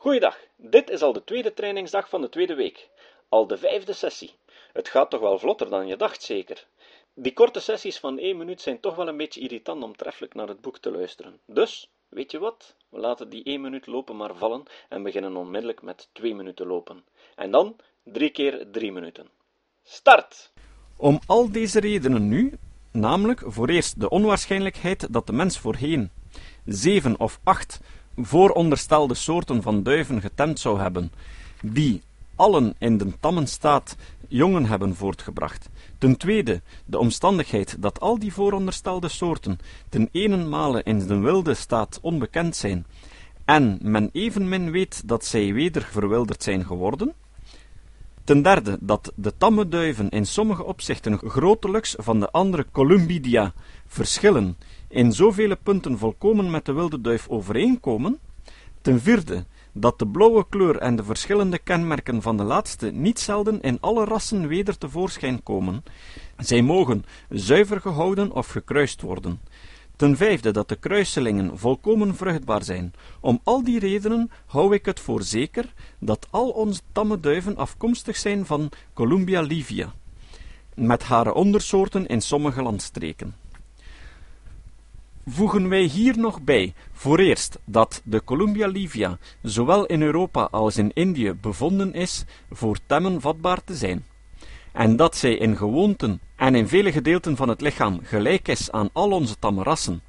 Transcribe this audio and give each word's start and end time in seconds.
Goeiedag, 0.00 0.38
dit 0.56 0.90
is 0.90 1.02
al 1.02 1.12
de 1.12 1.24
tweede 1.24 1.54
trainingsdag 1.54 2.08
van 2.08 2.20
de 2.20 2.28
tweede 2.28 2.54
week. 2.54 2.88
Al 3.28 3.46
de 3.46 3.58
vijfde 3.58 3.92
sessie. 3.92 4.34
Het 4.72 4.88
gaat 4.88 5.10
toch 5.10 5.20
wel 5.20 5.38
vlotter 5.38 5.70
dan 5.70 5.86
je 5.86 5.96
dacht, 5.96 6.22
zeker? 6.22 6.66
Die 7.14 7.32
korte 7.32 7.60
sessies 7.60 7.98
van 7.98 8.18
één 8.18 8.36
minuut 8.36 8.60
zijn 8.60 8.80
toch 8.80 8.94
wel 8.94 9.08
een 9.08 9.16
beetje 9.16 9.40
irritant 9.40 9.82
om 9.82 9.96
treffelijk 9.96 10.34
naar 10.34 10.48
het 10.48 10.60
boek 10.60 10.78
te 10.78 10.90
luisteren. 10.90 11.40
Dus, 11.46 11.90
weet 12.08 12.30
je 12.30 12.38
wat? 12.38 12.76
We 12.88 12.98
laten 12.98 13.28
die 13.28 13.44
één 13.44 13.60
minuut 13.60 13.86
lopen 13.86 14.16
maar 14.16 14.34
vallen 14.34 14.62
en 14.88 15.02
beginnen 15.02 15.36
onmiddellijk 15.36 15.82
met 15.82 16.08
twee 16.12 16.34
minuten 16.34 16.66
lopen. 16.66 17.04
En 17.34 17.50
dan 17.50 17.76
drie 18.04 18.30
keer 18.30 18.70
drie 18.70 18.92
minuten. 18.92 19.28
Start! 19.82 20.52
Om 20.96 21.20
al 21.26 21.52
deze 21.52 21.80
redenen 21.80 22.28
nu, 22.28 22.58
namelijk 22.92 23.42
voor 23.46 23.68
eerst 23.68 24.00
de 24.00 24.10
onwaarschijnlijkheid 24.10 25.12
dat 25.12 25.26
de 25.26 25.32
mens 25.32 25.58
voorheen 25.58 26.10
zeven 26.64 27.20
of 27.20 27.40
acht 27.44 27.80
vooronderstelde 28.16 29.14
soorten 29.14 29.62
van 29.62 29.82
duiven 29.82 30.20
getemd 30.20 30.58
zou 30.58 30.80
hebben, 30.80 31.12
die 31.62 32.02
allen 32.34 32.74
in 32.78 32.98
de 32.98 33.12
tamme 33.20 33.46
staat 33.46 33.96
jongen 34.28 34.66
hebben 34.66 34.96
voortgebracht. 34.96 35.68
Ten 35.98 36.16
tweede, 36.16 36.60
de 36.84 36.98
omstandigheid 36.98 37.76
dat 37.78 38.00
al 38.00 38.18
die 38.18 38.32
vooronderstelde 38.32 39.08
soorten 39.08 39.58
ten 39.88 40.08
enenmale 40.12 40.82
in 40.82 40.98
de 41.06 41.18
wilde 41.18 41.54
staat 41.54 41.98
onbekend 42.02 42.56
zijn, 42.56 42.86
en 43.44 43.78
men 43.82 44.10
evenmin 44.12 44.70
weet 44.70 45.08
dat 45.08 45.24
zij 45.24 45.52
weder 45.52 45.82
verwilderd 45.82 46.42
zijn 46.42 46.66
geworden. 46.66 47.14
Ten 48.24 48.42
derde, 48.42 48.78
dat 48.80 49.12
de 49.14 49.36
tamme 49.36 49.68
duiven 49.68 50.08
in 50.08 50.26
sommige 50.26 50.64
opzichten 50.64 51.18
grotelijks 51.18 51.94
van 51.98 52.20
de 52.20 52.30
andere 52.30 52.66
Columbidia 52.72 53.52
verschillen, 53.86 54.56
in 54.90 55.12
zoveel 55.12 55.56
punten 55.62 55.98
volkomen 55.98 56.50
met 56.50 56.64
de 56.64 56.72
wilde 56.72 57.00
duif 57.00 57.28
overeenkomen. 57.28 58.18
Ten 58.80 59.00
vierde, 59.00 59.44
dat 59.72 59.98
de 59.98 60.06
blauwe 60.06 60.46
kleur 60.48 60.76
en 60.76 60.96
de 60.96 61.04
verschillende 61.04 61.58
kenmerken 61.58 62.22
van 62.22 62.36
de 62.36 62.42
laatste 62.42 62.90
niet 62.90 63.20
zelden 63.20 63.60
in 63.60 63.78
alle 63.80 64.04
rassen 64.04 64.48
weder 64.48 64.78
tevoorschijn 64.78 65.42
komen. 65.42 65.84
Zij 66.36 66.62
mogen 66.62 67.04
zuiver 67.28 67.80
gehouden 67.80 68.32
of 68.32 68.46
gekruist 68.46 69.00
worden. 69.00 69.40
Ten 69.96 70.16
vijfde 70.16 70.50
dat 70.50 70.68
de 70.68 70.76
kruiselingen 70.76 71.58
volkomen 71.58 72.14
vruchtbaar 72.16 72.64
zijn. 72.64 72.92
Om 73.20 73.40
al 73.44 73.64
die 73.64 73.78
redenen 73.78 74.30
hou 74.46 74.74
ik 74.74 74.84
het 74.84 75.00
voor 75.00 75.22
zeker 75.22 75.72
dat 75.98 76.26
al 76.30 76.48
onze 76.48 76.80
tamme 76.92 77.20
duiven 77.20 77.56
afkomstig 77.56 78.16
zijn 78.16 78.46
van 78.46 78.70
Columbia 78.94 79.40
livia, 79.40 79.92
met 80.74 81.02
haar 81.02 81.32
ondersoorten 81.32 82.06
in 82.06 82.20
sommige 82.20 82.62
landstreken 82.62 83.34
voegen 85.26 85.68
wij 85.68 85.82
hier 85.82 86.18
nog 86.18 86.40
bij, 86.42 86.74
voor 86.92 87.18
eerst, 87.18 87.58
dat 87.64 88.02
de 88.04 88.24
Columbia 88.24 88.66
livia 88.66 89.18
zowel 89.42 89.86
in 89.86 90.02
Europa 90.02 90.48
als 90.50 90.76
in 90.76 90.90
Indië 90.94 91.32
bevonden 91.32 91.94
is 91.94 92.24
voor 92.50 92.78
temmen 92.86 93.20
vatbaar 93.20 93.64
te 93.64 93.74
zijn, 93.74 94.04
en 94.72 94.96
dat 94.96 95.16
zij 95.16 95.34
in 95.34 95.56
gewoonten 95.56 96.20
en 96.36 96.54
in 96.54 96.68
vele 96.68 96.92
gedeelten 96.92 97.36
van 97.36 97.48
het 97.48 97.60
lichaam 97.60 98.00
gelijk 98.02 98.48
is 98.48 98.70
aan 98.70 98.90
al 98.92 99.10
onze 99.10 99.38
tamme 99.38 99.62
rassen. 99.62 100.02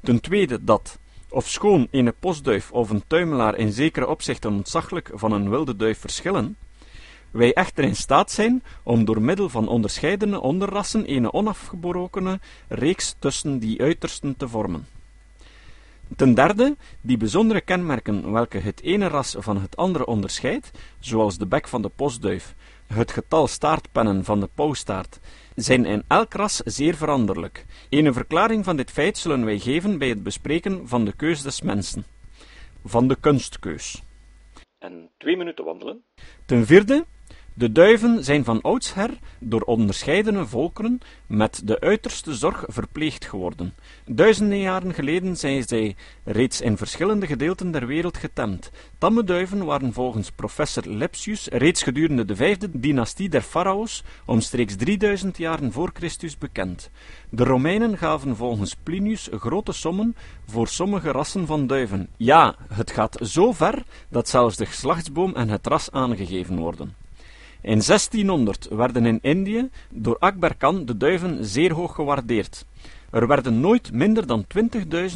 Ten 0.00 0.20
tweede 0.20 0.64
dat, 0.64 0.98
ofschoon 1.28 1.88
een 1.90 2.14
postduif 2.20 2.72
of 2.72 2.90
een 2.90 3.04
tuimelaar 3.06 3.56
in 3.56 3.72
zekere 3.72 4.06
opzichten 4.06 4.52
ontzaglijk 4.52 5.10
van 5.14 5.32
een 5.32 5.50
wilde 5.50 5.76
duif 5.76 5.98
verschillen, 5.98 6.56
wij 7.34 7.52
echter 7.52 7.84
in 7.84 7.96
staat 7.96 8.30
zijn 8.30 8.62
om 8.82 9.04
door 9.04 9.22
middel 9.22 9.48
van 9.48 9.68
onderscheidene 9.68 10.40
onderrassen 10.40 11.10
een 11.10 11.32
onafgebrokene 11.32 12.40
reeks 12.68 13.14
tussen 13.18 13.58
die 13.58 13.80
uitersten 13.80 14.36
te 14.36 14.48
vormen. 14.48 14.86
Ten 16.16 16.34
derde, 16.34 16.76
die 17.00 17.16
bijzondere 17.16 17.60
kenmerken 17.60 18.32
welke 18.32 18.58
het 18.58 18.82
ene 18.82 19.06
ras 19.06 19.36
van 19.38 19.60
het 19.60 19.76
andere 19.76 20.06
onderscheidt, 20.06 20.70
zoals 20.98 21.38
de 21.38 21.46
bek 21.46 21.68
van 21.68 21.82
de 21.82 21.88
postduif, 21.88 22.54
het 22.86 23.10
getal 23.10 23.46
staartpennen 23.46 24.24
van 24.24 24.40
de 24.40 24.48
pauwstaart, 24.54 25.20
zijn 25.54 25.84
in 25.84 26.02
elk 26.08 26.32
ras 26.32 26.56
zeer 26.56 26.94
veranderlijk. 26.94 27.64
Een 27.90 28.12
verklaring 28.12 28.64
van 28.64 28.76
dit 28.76 28.90
feit 28.90 29.18
zullen 29.18 29.44
wij 29.44 29.58
geven 29.58 29.98
bij 29.98 30.08
het 30.08 30.22
bespreken 30.22 30.88
van 30.88 31.04
de 31.04 31.12
keus 31.12 31.42
des 31.42 31.62
mensen, 31.62 32.04
van 32.84 33.08
de 33.08 33.16
kunstkeus. 33.20 34.02
En 34.78 35.10
twee 35.18 35.36
minuten 35.36 35.64
wandelen. 35.64 36.02
Ten 36.44 36.66
vierde, 36.66 37.04
de 37.56 37.72
duiven 37.72 38.24
zijn 38.24 38.44
van 38.44 38.60
oudsher 38.60 39.10
door 39.38 39.60
onderscheidene 39.60 40.46
volkeren 40.46 41.00
met 41.26 41.60
de 41.64 41.80
uiterste 41.80 42.34
zorg 42.34 42.64
verpleegd 42.66 43.24
geworden. 43.24 43.74
Duizenden 44.06 44.58
jaren 44.58 44.94
geleden 44.94 45.36
zijn 45.36 45.62
zij 45.62 45.96
reeds 46.24 46.60
in 46.60 46.76
verschillende 46.76 47.26
gedeelten 47.26 47.70
der 47.70 47.86
wereld 47.86 48.16
getemd. 48.16 48.70
Tamme 48.98 49.24
duiven 49.24 49.64
waren 49.64 49.92
volgens 49.92 50.30
professor 50.30 50.82
Lepsius 50.86 51.46
reeds 51.46 51.82
gedurende 51.82 52.24
de 52.24 52.36
vijfde 52.36 52.68
dynastie 52.72 53.28
der 53.28 53.42
farao's 53.42 54.02
omstreeks 54.24 54.76
3000 54.76 55.36
jaren 55.36 55.72
voor 55.72 55.90
Christus 55.92 56.38
bekend. 56.38 56.90
De 57.28 57.44
Romeinen 57.44 57.98
gaven 57.98 58.36
volgens 58.36 58.74
Plinius 58.82 59.28
grote 59.32 59.72
sommen 59.72 60.16
voor 60.46 60.68
sommige 60.68 61.10
rassen 61.10 61.46
van 61.46 61.66
duiven. 61.66 62.08
Ja, 62.16 62.56
het 62.68 62.90
gaat 62.90 63.18
zo 63.22 63.52
ver 63.52 63.82
dat 64.08 64.28
zelfs 64.28 64.56
de 64.56 64.66
geslachtsboom 64.66 65.34
en 65.34 65.48
het 65.48 65.66
ras 65.66 65.90
aangegeven 65.90 66.58
worden. 66.58 67.03
In 67.64 67.80
1600 67.80 68.68
werden 68.70 69.06
in 69.06 69.18
Indië 69.22 69.68
door 69.90 70.18
Akbar 70.18 70.54
Khan 70.54 70.84
de 70.84 70.96
duiven 70.96 71.44
zeer 71.44 71.72
hoog 71.72 71.94
gewaardeerd. 71.94 72.66
Er 73.10 73.26
werden 73.26 73.60
nooit 73.60 73.92
minder 73.92 74.26
dan 74.26 74.44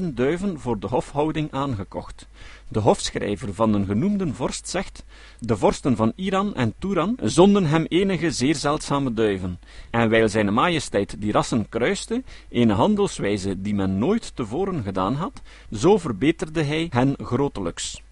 20.000 0.01 0.05
duiven 0.15 0.61
voor 0.61 0.79
de 0.79 0.87
hofhouding 0.87 1.53
aangekocht. 1.53 2.29
De 2.69 2.79
hofschrijver 2.79 3.55
van 3.55 3.75
een 3.75 3.87
genoemde 3.87 4.33
vorst 4.33 4.69
zegt: 4.69 5.05
De 5.39 5.57
vorsten 5.57 5.97
van 5.97 6.13
Iran 6.17 6.55
en 6.55 6.75
Turan 6.79 7.17
zonden 7.23 7.67
hem 7.67 7.85
enige 7.89 8.31
zeer 8.31 8.55
zeldzame 8.55 9.13
duiven, 9.13 9.61
en 9.91 10.09
wijl 10.09 10.29
zijn 10.29 10.55
majesteit 10.55 11.21
die 11.21 11.33
rassen 11.33 11.69
kruiste, 11.69 12.23
een 12.51 12.71
handelswijze 12.71 13.61
die 13.61 13.75
men 13.75 13.99
nooit 13.99 14.37
tevoren 14.37 14.83
gedaan 14.83 15.15
had, 15.15 15.43
zo 15.73 15.99
verbeterde 15.99 16.63
hij 16.63 16.87
hen 16.91 17.15
grotelijks. 17.23 18.03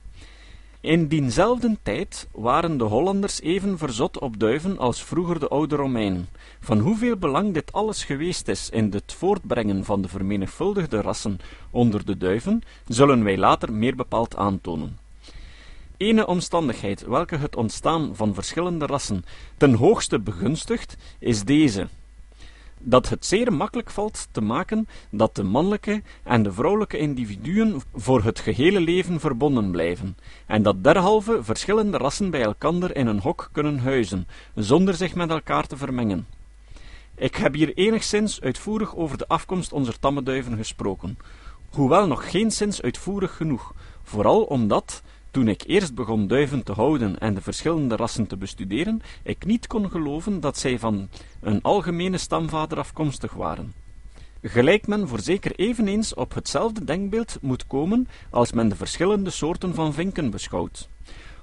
In 0.81 1.07
dienzelfde 1.07 1.77
tijd 1.83 2.29
waren 2.33 2.79
de 2.79 2.85
Hollanders 2.85 3.41
even 3.41 3.79
verzot 3.79 4.19
op 4.19 4.39
duiven 4.39 4.79
als 4.79 5.03
vroeger 5.03 5.39
de 5.39 5.49
oude 5.49 5.77
Romeinen. 5.77 6.29
Van 6.61 6.79
hoeveel 6.79 7.17
belang 7.17 7.55
dit 7.55 7.73
alles 7.73 8.05
geweest 8.05 8.49
is 8.49 8.71
in 8.71 8.93
het 8.93 9.13
voortbrengen 9.13 9.85
van 9.85 10.03
de 10.03 10.09
vermenigvuldigde 10.09 11.01
rassen 11.01 11.39
onder 11.71 12.05
de 12.05 12.17
duiven, 12.17 12.63
zullen 12.87 13.25
wij 13.25 13.37
later 13.37 13.73
meer 13.73 13.97
bepaald 13.97 14.37
aantonen. 14.37 14.99
Ene 15.97 16.27
omstandigheid 16.27 17.07
welke 17.07 17.37
het 17.37 17.57
ontstaan 17.57 18.17
van 18.17 18.35
verschillende 18.35 18.87
rassen 18.87 19.25
ten 19.57 19.75
hoogste 19.75 20.21
begunstigt, 20.21 20.97
is 21.19 21.45
deze 21.45 21.89
dat 22.81 23.09
het 23.09 23.27
zeer 23.27 23.53
makkelijk 23.53 23.91
valt 23.91 24.29
te 24.31 24.41
maken 24.41 24.89
dat 25.11 25.35
de 25.35 25.43
mannelijke 25.43 26.03
en 26.23 26.43
de 26.43 26.53
vrouwelijke 26.53 26.99
individuen 26.99 27.81
voor 27.95 28.23
het 28.23 28.39
gehele 28.39 28.81
leven 28.81 29.21
verbonden 29.21 29.71
blijven, 29.71 30.17
en 30.47 30.63
dat 30.63 30.85
derhalve 30.85 31.45
verschillende 31.45 31.99
rassen 31.99 32.31
bij 32.31 32.43
elkander 32.43 32.97
in 32.97 33.07
een 33.07 33.21
hok 33.21 33.49
kunnen 33.53 33.79
huizen, 33.79 34.27
zonder 34.55 34.95
zich 34.95 35.15
met 35.15 35.31
elkaar 35.31 35.67
te 35.67 35.77
vermengen. 35.77 36.27
Ik 37.15 37.37
heb 37.37 37.55
hier 37.55 37.75
enigszins 37.75 38.41
uitvoerig 38.41 38.97
over 38.97 39.19
de 39.19 39.29
afkomst 39.29 39.73
onze 39.73 39.99
tamme 39.99 40.23
duiven 40.23 40.57
gesproken, 40.57 41.19
hoewel 41.71 42.07
nog 42.07 42.31
geenszins 42.31 42.83
uitvoerig 42.83 43.37
genoeg, 43.37 43.75
vooral 44.03 44.43
omdat, 44.43 45.03
toen 45.37 45.49
ik 45.49 45.63
eerst 45.67 45.95
begon 45.95 46.27
duiven 46.27 46.63
te 46.63 46.73
houden 46.73 47.19
en 47.19 47.35
de 47.35 47.41
verschillende 47.41 47.97
rassen 47.97 48.27
te 48.27 48.37
bestuderen, 48.37 49.03
ik 49.23 49.45
niet 49.45 49.67
kon 49.67 49.91
geloven 49.91 50.41
dat 50.41 50.59
zij 50.59 50.79
van 50.79 51.09
een 51.41 51.63
algemene 51.63 52.19
stamvader 52.19 52.79
afkomstig 52.79 53.33
waren. 53.33 53.75
Gelijk 54.43 54.87
men 54.87 55.09
voorzeker 55.09 55.53
eveneens 55.57 56.15
op 56.15 56.35
hetzelfde 56.35 56.85
denkbeeld 56.85 57.39
moet 57.41 57.67
komen 57.67 58.09
als 58.31 58.53
men 58.53 58.69
de 58.69 58.77
verschillende 58.77 59.31
soorten 59.31 59.75
van 59.75 59.93
vinken 59.93 60.31
beschouwt. 60.31 60.89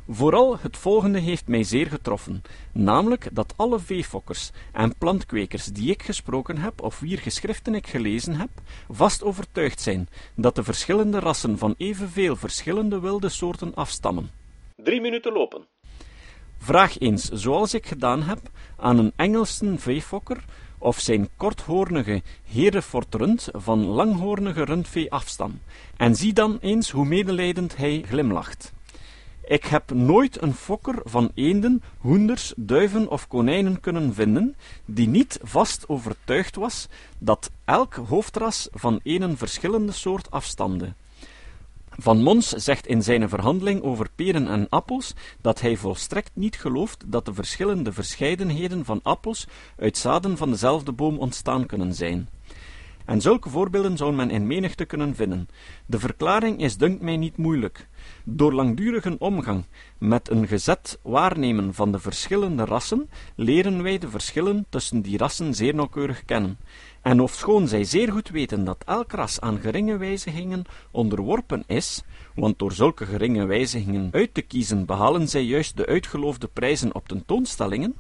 Vooral 0.10 0.58
het 0.60 0.78
volgende 0.78 1.20
heeft 1.20 1.48
mij 1.48 1.64
zeer 1.64 1.88
getroffen, 1.88 2.42
namelijk 2.72 3.30
dat 3.32 3.54
alle 3.56 3.80
veefokkers 3.80 4.52
en 4.72 4.98
plantkwekers 4.98 5.66
die 5.66 5.92
ik 5.92 6.04
gesproken 6.04 6.58
heb 6.58 6.82
of 6.82 7.00
wier 7.00 7.20
geschriften 7.20 7.76
ik 7.76 7.88
gelezen 7.88 8.36
heb, 8.36 8.50
vast 8.90 9.24
overtuigd 9.24 9.82
zijn 9.82 10.10
dat 10.36 10.56
de 10.56 10.64
verschillende 10.64 11.20
rassen 11.20 11.58
van 11.58 11.76
evenveel 11.78 12.36
verschillende 12.36 13.00
wilde 13.00 13.30
soorten 13.30 13.76
afstammen. 13.76 14.32
Drie 14.76 15.02
minuten 15.02 15.34
lopen. 15.34 15.66
Vraag 16.58 17.00
eens, 17.00 17.30
zoals 17.30 17.74
ik 17.74 17.86
gedaan 17.86 18.22
heb, 18.24 18.40
aan 18.78 18.98
een 18.98 19.14
Engelse 19.16 19.78
veefokker 19.78 20.44
of 20.78 21.00
zijn 21.00 21.30
korthoornige 21.38 22.22
Hereford 22.44 23.16
rund 23.16 23.50
van 23.52 23.86
langhoornige 23.86 24.64
rundvee 24.64 25.12
afstam, 25.12 25.60
en 25.98 26.16
zie 26.16 26.34
dan 26.34 26.58
eens 26.62 26.90
hoe 26.90 27.06
medelijdend 27.06 27.78
hij 27.78 28.04
glimlacht. 28.08 28.74
Ik 29.46 29.64
heb 29.66 29.94
nooit 29.94 30.42
een 30.42 30.54
fokker 30.54 31.02
van 31.04 31.32
eenden, 31.34 31.84
hoenders, 31.98 32.54
duiven 32.56 33.10
of 33.10 33.28
konijnen 33.28 33.80
kunnen 33.80 34.14
vinden, 34.14 34.56
die 34.86 35.08
niet 35.08 35.40
vast 35.42 35.90
overtuigd 35.90 36.56
was 36.56 36.88
dat 37.18 37.52
elk 37.66 37.94
hoofdras 37.94 38.68
van 38.72 39.00
een 39.04 39.38
verschillende 39.38 39.92
soort 39.92 40.32
afstamde. 40.32 40.94
Van 41.98 42.24
Mons 42.24 42.50
zegt 42.50 42.88
in 42.88 43.04
zijn 43.04 43.30
verhandeling 43.30 43.82
over 43.82 44.10
peren 44.16 44.48
en 44.48 44.70
appels 44.70 45.14
dat 45.42 45.62
hij 45.62 45.76
volstrekt 45.76 46.32
niet 46.34 46.56
gelooft 46.56 47.04
dat 47.06 47.26
de 47.26 47.34
verschillende 47.34 47.94
verscheidenheden 47.94 48.86
van 48.86 49.00
appels 49.04 49.48
uit 49.78 49.98
zaden 49.98 50.38
van 50.38 50.50
dezelfde 50.50 50.92
boom 50.92 51.18
ontstaan 51.18 51.66
kunnen 51.66 51.94
zijn. 51.94 52.30
En 53.06 53.22
zulke 53.22 53.50
voorbeelden 53.50 53.98
zou 53.98 54.14
men 54.14 54.30
in 54.30 54.48
menigte 54.48 54.86
kunnen 54.86 55.16
vinden. 55.16 55.48
De 55.86 56.00
verklaring 56.00 56.62
is 56.62 56.78
dunkt 56.78 57.02
mij 57.02 57.18
niet 57.18 57.38
moeilijk. 57.38 57.88
Door 58.24 58.54
langdurige 58.54 59.16
omgang 59.20 59.66
met 59.98 60.30
een 60.30 60.48
gezet 60.48 61.00
waarnemen 61.02 61.74
van 61.74 61.92
de 61.92 62.00
verschillende 62.00 62.66
rassen, 62.66 63.10
leren 63.36 63.84
wij 63.84 63.98
de 63.98 64.10
verschillen 64.10 64.66
tussen 64.70 65.02
die 65.02 65.18
rassen 65.18 65.54
zeer 65.54 65.76
nauwkeurig 65.76 66.26
kennen. 66.26 66.58
En 67.02 67.20
ofschoon 67.20 67.68
zij 67.68 67.84
zeer 67.84 68.12
goed 68.12 68.30
weten 68.30 68.64
dat 68.64 68.84
elk 68.86 69.12
ras 69.12 69.40
aan 69.40 69.60
geringe 69.60 69.98
wijzigingen 69.98 70.66
onderworpen 70.92 71.64
is, 71.68 72.04
want 72.36 72.60
door 72.60 72.72
zulke 72.72 73.06
geringe 73.06 73.46
wijzigingen 73.46 74.10
uit 74.12 74.34
te 74.34 74.42
kiezen 74.42 74.86
behalen 74.86 75.28
zij 75.28 75.44
juist 75.44 75.78
de 75.78 75.86
uitgeloofde 75.86 76.48
prijzen 76.48 76.96
op 76.96 77.08
tentoonstellingen, 77.08 77.96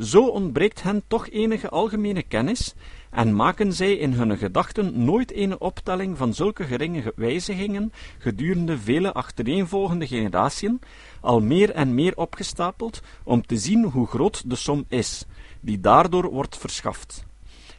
zo 0.00 0.26
ontbreekt 0.26 0.82
hen 0.82 1.02
toch 1.06 1.28
enige 1.28 1.68
algemene 1.68 2.22
kennis 2.22 2.74
en 3.10 3.34
maken 3.34 3.72
zij 3.72 3.92
in 3.92 4.12
hun 4.12 4.38
gedachten 4.38 5.04
nooit 5.04 5.36
een 5.36 5.60
optelling 5.60 6.16
van 6.16 6.34
zulke 6.34 6.64
geringe 6.64 7.12
wijzigingen 7.16 7.92
gedurende 8.18 8.78
vele 8.78 9.12
achtereenvolgende 9.12 10.06
generatiën, 10.06 10.80
al 11.20 11.40
meer 11.40 11.70
en 11.70 11.94
meer 11.94 12.16
opgestapeld, 12.16 13.00
om 13.24 13.46
te 13.46 13.56
zien 13.56 13.84
hoe 13.84 14.06
groot 14.06 14.50
de 14.50 14.56
som 14.56 14.84
is, 14.88 15.24
die 15.60 15.80
daardoor 15.80 16.30
wordt 16.30 16.56
verschaft. 16.56 17.28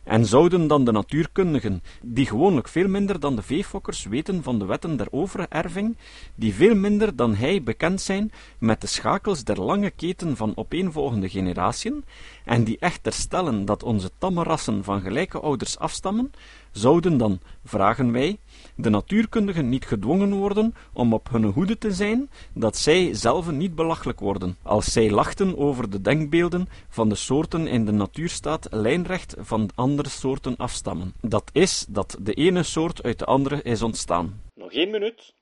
En 0.04 0.26
zouden 0.26 0.68
dan 0.68 0.86
de 0.86 0.92
natuurkundigen, 0.92 1.84
die 2.02 2.26
gewoonlijk 2.26 2.68
veel 2.68 2.88
minder 2.88 3.20
dan 3.20 3.36
de 3.36 3.42
veefokkers 3.42 4.04
weten 4.04 4.44
van 4.44 4.60
de 4.60 4.66
wetten 4.66 4.98
der 4.98 5.08
overerving, 5.12 5.98
die 6.36 6.54
veel 6.54 6.76
minder 6.76 7.16
dan 7.16 7.36
hij 7.36 7.64
bekend 7.64 8.02
zijn 8.02 8.32
met 8.58 8.82
de 8.82 8.88
schakels 8.88 9.44
der 9.44 9.62
lange 9.62 9.90
keten 9.90 10.36
van 10.38 10.52
opeenvolgende 10.56 11.30
generatiën, 11.30 12.04
en 12.46 12.64
die 12.64 12.78
echter 12.80 13.14
stellen 13.14 13.66
dat 13.66 13.84
onze 13.84 14.12
tamme 14.18 14.44
rassen 14.44 14.84
van 14.84 15.02
gelijke 15.02 15.40
ouders 15.40 15.80
afstammen, 15.80 16.32
zouden 16.72 17.18
dan, 17.18 17.40
vragen 17.66 18.12
wij, 18.12 18.38
de 18.82 18.90
natuurkundigen 18.90 19.70
niet 19.70 19.86
gedwongen 19.86 20.34
worden 20.34 20.76
om 20.94 21.14
op 21.14 21.30
hun 21.32 21.44
hoede 21.44 21.78
te 21.78 21.92
zijn, 21.92 22.30
dat 22.54 22.78
zij 22.78 23.14
zelven 23.14 23.58
niet 23.58 23.76
belachelijk 23.76 24.20
worden, 24.20 24.58
als 24.62 24.92
zij 24.92 25.12
lachten 25.12 25.58
over 25.58 25.90
de 25.90 26.02
denkbeelden 26.02 26.70
van 26.90 27.10
de 27.10 27.16
soorten 27.16 27.68
in 27.68 27.86
de 27.86 27.92
natuurstaat 27.92 28.68
lijnrecht 28.70 29.36
van 29.40 29.70
andere 29.76 30.10
soorten 30.10 30.56
afstammen. 30.58 31.14
Dat 31.22 31.50
is, 31.52 31.86
dat 31.90 32.18
de 32.20 32.34
ene 32.34 32.64
soort 32.64 33.04
uit 33.04 33.20
de 33.20 33.26
andere 33.26 33.62
is 33.62 33.82
ontstaan. 33.82 34.42
Nog 34.54 34.72
één 34.72 34.92
minuut. 34.92 35.34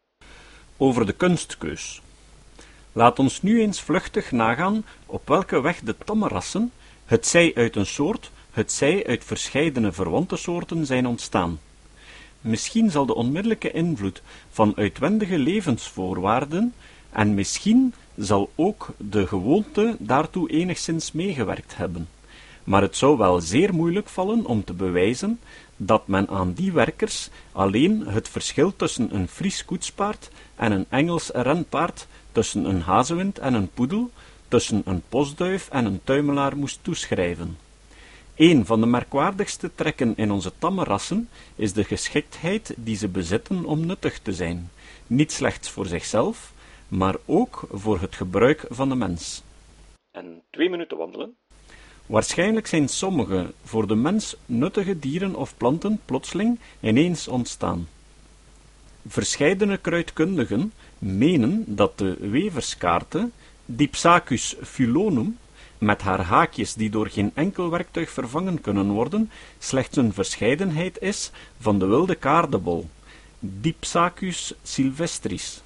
Over 0.77 1.06
de 1.06 1.13
kunstkeus. 1.13 2.01
Laat 2.92 3.19
ons 3.19 3.42
nu 3.42 3.62
eens 3.62 3.81
vluchtig 3.81 4.31
nagaan 4.31 4.85
op 5.06 5.27
welke 5.27 5.62
weg 5.62 5.80
de 5.80 5.95
tamme 6.06 6.27
rassen, 6.27 6.71
het 7.06 7.27
zij 7.27 7.51
uit 7.56 7.75
een 7.75 7.85
soort, 7.85 8.31
het 8.51 8.71
zij 8.71 9.07
uit 9.07 9.24
verscheidene 9.24 9.92
verwante 9.92 10.35
soorten 10.35 10.85
zijn 10.85 11.07
ontstaan. 11.07 11.59
Misschien 12.41 12.91
zal 12.91 13.06
de 13.06 13.15
onmiddellijke 13.15 13.71
invloed 13.71 14.21
van 14.50 14.74
uitwendige 14.75 15.38
levensvoorwaarden 15.38 16.74
en 17.09 17.33
misschien 17.33 17.94
zal 18.15 18.50
ook 18.56 18.88
de 18.97 19.27
gewoonte 19.27 19.95
daartoe 20.00 20.50
enigszins 20.50 21.12
meegewerkt 21.12 21.77
hebben. 21.77 22.07
Maar 22.63 22.81
het 22.81 22.97
zou 22.97 23.18
wel 23.18 23.39
zeer 23.41 23.74
moeilijk 23.74 24.09
vallen 24.09 24.45
om 24.45 24.63
te 24.63 24.74
bewijzen 24.74 25.39
dat 25.77 26.07
men 26.07 26.30
aan 26.30 26.53
die 26.53 26.71
werkers 26.71 27.30
alleen 27.51 28.07
het 28.07 28.30
verschil 28.30 28.75
tussen 28.75 29.15
een 29.15 29.27
Fries 29.27 29.65
koetspaard 29.65 30.30
en 30.56 30.71
een 30.71 30.85
Engels 30.89 31.30
renpaard, 31.33 32.07
tussen 32.31 32.65
een 32.65 32.81
hazewind 32.81 33.39
en 33.39 33.53
een 33.53 33.69
poedel, 33.74 34.12
tussen 34.47 34.81
een 34.85 35.01
postduif 35.09 35.69
en 35.69 35.85
een 35.85 36.00
tuimelaar 36.03 36.57
moest 36.57 36.80
toeschrijven. 36.81 37.57
Een 38.39 38.65
van 38.65 38.80
de 38.80 38.86
merkwaardigste 38.86 39.71
trekken 39.75 40.13
in 40.15 40.31
onze 40.31 40.51
tamme 40.57 40.83
rassen 40.83 41.30
is 41.56 41.74
de 41.74 41.83
geschiktheid 41.83 42.74
die 42.77 42.95
ze 42.95 43.07
bezitten 43.07 43.65
om 43.65 43.86
nuttig 43.86 44.19
te 44.19 44.33
zijn, 44.33 44.71
niet 45.07 45.31
slechts 45.31 45.69
voor 45.69 45.86
zichzelf, 45.86 46.53
maar 46.88 47.15
ook 47.25 47.68
voor 47.71 48.00
het 48.00 48.15
gebruik 48.15 48.65
van 48.69 48.89
de 48.89 48.95
mens. 48.95 49.44
En 50.12 50.41
twee 50.50 50.69
minuten 50.69 50.97
wandelen. 50.97 51.36
Waarschijnlijk 52.06 52.68
zijn 52.68 52.88
sommige 52.88 53.53
voor 53.63 53.88
de 53.88 53.95
mens 53.95 54.36
nuttige 54.45 55.00
dieren 55.00 55.35
of 55.35 55.57
planten 55.57 56.00
plotseling 56.06 56.59
ineens 56.80 57.27
ontstaan. 57.27 57.88
Verscheidene 59.07 59.77
kruidkundigen 59.77 60.74
menen 60.97 61.63
dat 61.68 61.97
de 61.97 62.18
weverskaarte 62.19 63.30
Dipsacus 63.65 64.56
phyllonum 64.62 65.38
met 65.80 66.02
haar 66.02 66.22
haakjes 66.22 66.74
die 66.74 66.90
door 66.90 67.08
geen 67.08 67.31
enkel 67.34 67.70
werktuig 67.70 68.10
vervangen 68.10 68.62
kunnen 68.62 68.90
worden, 68.90 69.31
slechts 69.60 69.98
een 69.98 70.14
verscheidenheid 70.14 71.02
is 71.02 71.31
van 71.60 71.80
de 71.80 71.86
wilde 71.86 72.16
kaardebol, 72.16 72.90
Dipsacus 73.40 74.54
sylvestris, 74.64 75.62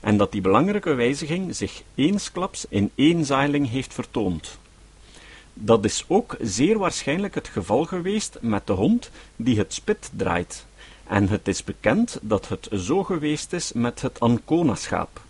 en 0.00 0.16
dat 0.16 0.32
die 0.32 0.40
belangrijke 0.40 0.94
wijziging 0.94 1.56
zich 1.56 1.82
eensklaps 1.94 2.66
in 2.68 2.90
één 2.94 3.24
zaailing 3.24 3.70
heeft 3.70 3.94
vertoond. 3.94 4.58
Dat 5.54 5.84
is 5.84 6.04
ook 6.06 6.36
zeer 6.40 6.78
waarschijnlijk 6.78 7.34
het 7.34 7.48
geval 7.48 7.84
geweest 7.84 8.38
met 8.40 8.66
de 8.66 8.72
hond 8.72 9.10
die 9.36 9.58
het 9.58 9.74
spit 9.74 10.10
draait, 10.16 10.66
en 11.06 11.28
het 11.28 11.48
is 11.48 11.64
bekend 11.64 12.18
dat 12.22 12.48
het 12.48 12.68
zo 12.72 13.04
geweest 13.04 13.52
is 13.52 13.72
met 13.72 14.02
het 14.02 14.20
Ancona-schaap. 14.20 15.20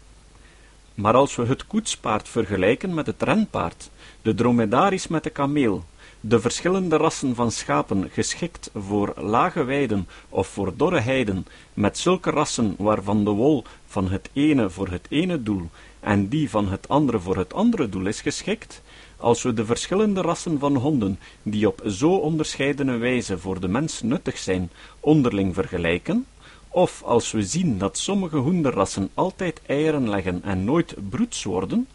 Maar 0.94 1.14
als 1.14 1.36
we 1.36 1.46
het 1.46 1.66
koetspaard 1.66 2.28
vergelijken 2.28 2.94
met 2.94 3.06
het 3.06 3.22
renpaard, 3.22 3.90
de 4.22 4.34
dromedaris 4.34 5.08
met 5.08 5.22
de 5.22 5.30
kameel, 5.30 5.84
de 6.20 6.40
verschillende 6.40 6.96
rassen 6.96 7.34
van 7.34 7.50
schapen 7.50 8.10
geschikt 8.10 8.70
voor 8.74 9.12
lage 9.16 9.64
weiden 9.64 10.08
of 10.28 10.48
voor 10.48 10.72
dorre 10.76 11.00
heiden, 11.00 11.46
met 11.74 11.98
zulke 11.98 12.30
rassen 12.30 12.74
waarvan 12.78 13.24
de 13.24 13.30
wol 13.30 13.64
van 13.86 14.08
het 14.08 14.30
ene 14.32 14.70
voor 14.70 14.88
het 14.88 15.06
ene 15.08 15.42
doel 15.42 15.68
en 16.00 16.28
die 16.28 16.50
van 16.50 16.68
het 16.68 16.88
andere 16.88 17.20
voor 17.20 17.36
het 17.36 17.54
andere 17.54 17.88
doel 17.88 18.06
is 18.06 18.20
geschikt, 18.20 18.82
als 19.16 19.42
we 19.42 19.52
de 19.54 19.64
verschillende 19.64 20.20
rassen 20.20 20.58
van 20.58 20.76
honden, 20.76 21.18
die 21.42 21.66
op 21.66 21.82
zo 21.86 22.10
onderscheidene 22.14 22.96
wijze 22.96 23.38
voor 23.38 23.60
de 23.60 23.68
mens 23.68 24.02
nuttig 24.02 24.38
zijn, 24.38 24.70
onderling 25.00 25.54
vergelijken, 25.54 26.26
of 26.74 27.02
als 27.02 27.30
we 27.32 27.42
zien 27.42 27.78
dat 27.78 27.98
sommige 27.98 28.36
hoenderrassen 28.36 29.10
altijd 29.14 29.60
eieren 29.66 30.08
leggen 30.08 30.42
en 30.42 30.64
nooit 30.64 30.94
broeds 31.08 31.44
worden, 31.44 31.88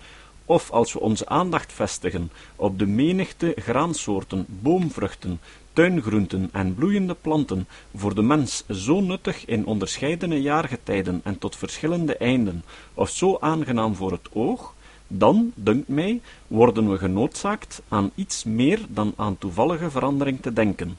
of 0.45 0.71
als 0.71 0.93
we 0.93 0.99
onze 0.99 1.27
aandacht 1.27 1.73
vestigen 1.73 2.31
op 2.55 2.79
de 2.79 2.85
menigte 2.85 3.53
graansoorten, 3.55 4.45
boomvruchten, 4.47 5.39
tuingroenten 5.73 6.49
en 6.51 6.75
bloeiende 6.75 7.15
planten, 7.21 7.67
voor 7.95 8.15
de 8.15 8.21
mens 8.21 8.63
zo 8.69 9.01
nuttig 9.01 9.45
in 9.45 9.65
onderscheidene 9.65 10.41
jaargetijden 10.41 11.21
en 11.23 11.37
tot 11.37 11.55
verschillende 11.55 12.17
einden, 12.17 12.63
of 12.93 13.09
zo 13.09 13.37
aangenaam 13.39 13.95
voor 13.95 14.11
het 14.11 14.29
oog, 14.33 14.73
dan, 15.07 15.51
dunkt 15.55 15.87
mij, 15.87 16.21
worden 16.47 16.91
we 16.91 16.97
genoodzaakt 16.97 17.81
aan 17.87 18.11
iets 18.15 18.43
meer 18.43 18.79
dan 18.87 19.13
aan 19.15 19.37
toevallige 19.37 19.89
verandering 19.89 20.41
te 20.41 20.53
denken. 20.53 20.97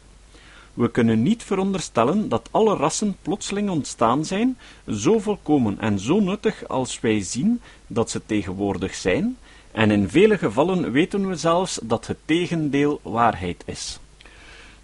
We 0.80 0.90
kunnen 0.90 1.22
niet 1.22 1.42
veronderstellen 1.42 2.28
dat 2.28 2.48
alle 2.50 2.76
rassen 2.76 3.16
plotseling 3.22 3.70
ontstaan 3.70 4.24
zijn, 4.24 4.58
zo 4.88 5.18
volkomen 5.18 5.78
en 5.78 5.98
zo 5.98 6.20
nuttig 6.20 6.68
als 6.68 7.00
wij 7.00 7.20
zien 7.20 7.60
dat 7.86 8.10
ze 8.10 8.20
tegenwoordig 8.26 8.94
zijn, 8.94 9.36
en 9.72 9.90
in 9.90 10.08
vele 10.08 10.38
gevallen 10.38 10.92
weten 10.92 11.28
we 11.28 11.36
zelfs 11.36 11.80
dat 11.82 12.06
het 12.06 12.16
tegendeel 12.24 13.00
waarheid 13.02 13.62
is. 13.66 13.98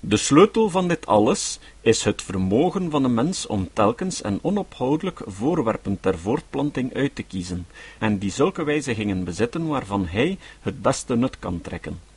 De 0.00 0.16
sleutel 0.16 0.70
van 0.70 0.88
dit 0.88 1.06
alles 1.06 1.58
is 1.80 2.04
het 2.04 2.22
vermogen 2.22 2.90
van 2.90 3.02
de 3.02 3.08
mens 3.08 3.46
om 3.46 3.68
telkens 3.72 4.22
en 4.22 4.38
onophoudelijk 4.42 5.20
voorwerpen 5.26 6.00
ter 6.00 6.18
voortplanting 6.18 6.94
uit 6.94 7.14
te 7.14 7.22
kiezen, 7.22 7.66
en 7.98 8.18
die 8.18 8.30
zulke 8.30 8.64
wijzigingen 8.64 9.24
bezitten 9.24 9.66
waarvan 9.66 10.06
hij 10.06 10.38
het 10.60 10.82
beste 10.82 11.16
nut 11.16 11.38
kan 11.38 11.60
trekken. 11.60 12.14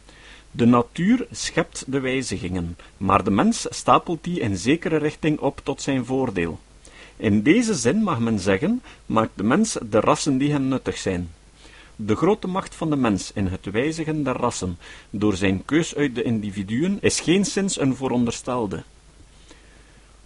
De 0.51 0.65
natuur 0.65 1.27
schept 1.31 1.83
de 1.87 1.99
wijzigingen, 1.99 2.77
maar 2.97 3.23
de 3.23 3.31
mens 3.31 3.67
stapelt 3.69 4.23
die 4.23 4.39
in 4.39 4.57
zekere 4.57 4.97
richting 4.97 5.39
op 5.39 5.61
tot 5.63 5.81
zijn 5.81 6.05
voordeel. 6.05 6.59
In 7.17 7.43
deze 7.43 7.73
zin 7.73 8.03
mag 8.03 8.19
men 8.19 8.39
zeggen, 8.39 8.81
maakt 9.05 9.31
de 9.35 9.43
mens 9.43 9.77
de 9.89 9.99
rassen 9.99 10.37
die 10.37 10.51
hem 10.51 10.67
nuttig 10.67 10.97
zijn. 10.97 11.29
De 11.95 12.15
grote 12.15 12.47
macht 12.47 12.75
van 12.75 12.89
de 12.89 12.95
mens 12.95 13.31
in 13.33 13.47
het 13.47 13.65
wijzigen 13.65 14.23
der 14.23 14.35
rassen 14.35 14.77
door 15.09 15.35
zijn 15.35 15.65
keus 15.65 15.95
uit 15.95 16.15
de 16.15 16.23
individuen 16.23 16.97
is 17.01 17.19
geen 17.19 17.45
sinds 17.45 17.79
een 17.79 17.95
vooronderstelde. 17.95 18.83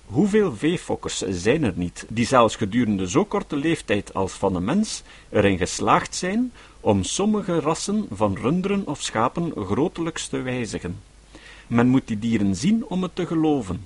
Hoeveel 0.06 0.56
veefokkers 0.56 1.18
zijn 1.18 1.64
er 1.64 1.74
niet, 1.76 2.06
die 2.10 2.26
zelfs 2.26 2.56
gedurende 2.56 3.10
zo 3.10 3.26
korte 3.26 3.56
leeftijd 3.56 4.14
als 4.14 4.34
van 4.34 4.54
de 4.54 4.60
mens 4.60 5.04
erin 5.30 5.58
geslaagd 5.58 6.16
zijn 6.16 6.52
om 6.80 7.04
sommige 7.04 7.60
rassen 7.60 8.06
van 8.12 8.36
runderen 8.36 8.88
of 8.88 9.02
schapen 9.02 9.52
grotelijks 9.56 10.28
te 10.28 10.42
wijzigen. 10.42 11.00
Men 11.68 11.88
moet 11.88 12.08
die 12.08 12.20
dieren 12.20 12.56
zien 12.56 12.86
om 12.86 13.04
het 13.04 13.16
te 13.16 13.26
geloven. 13.26 13.86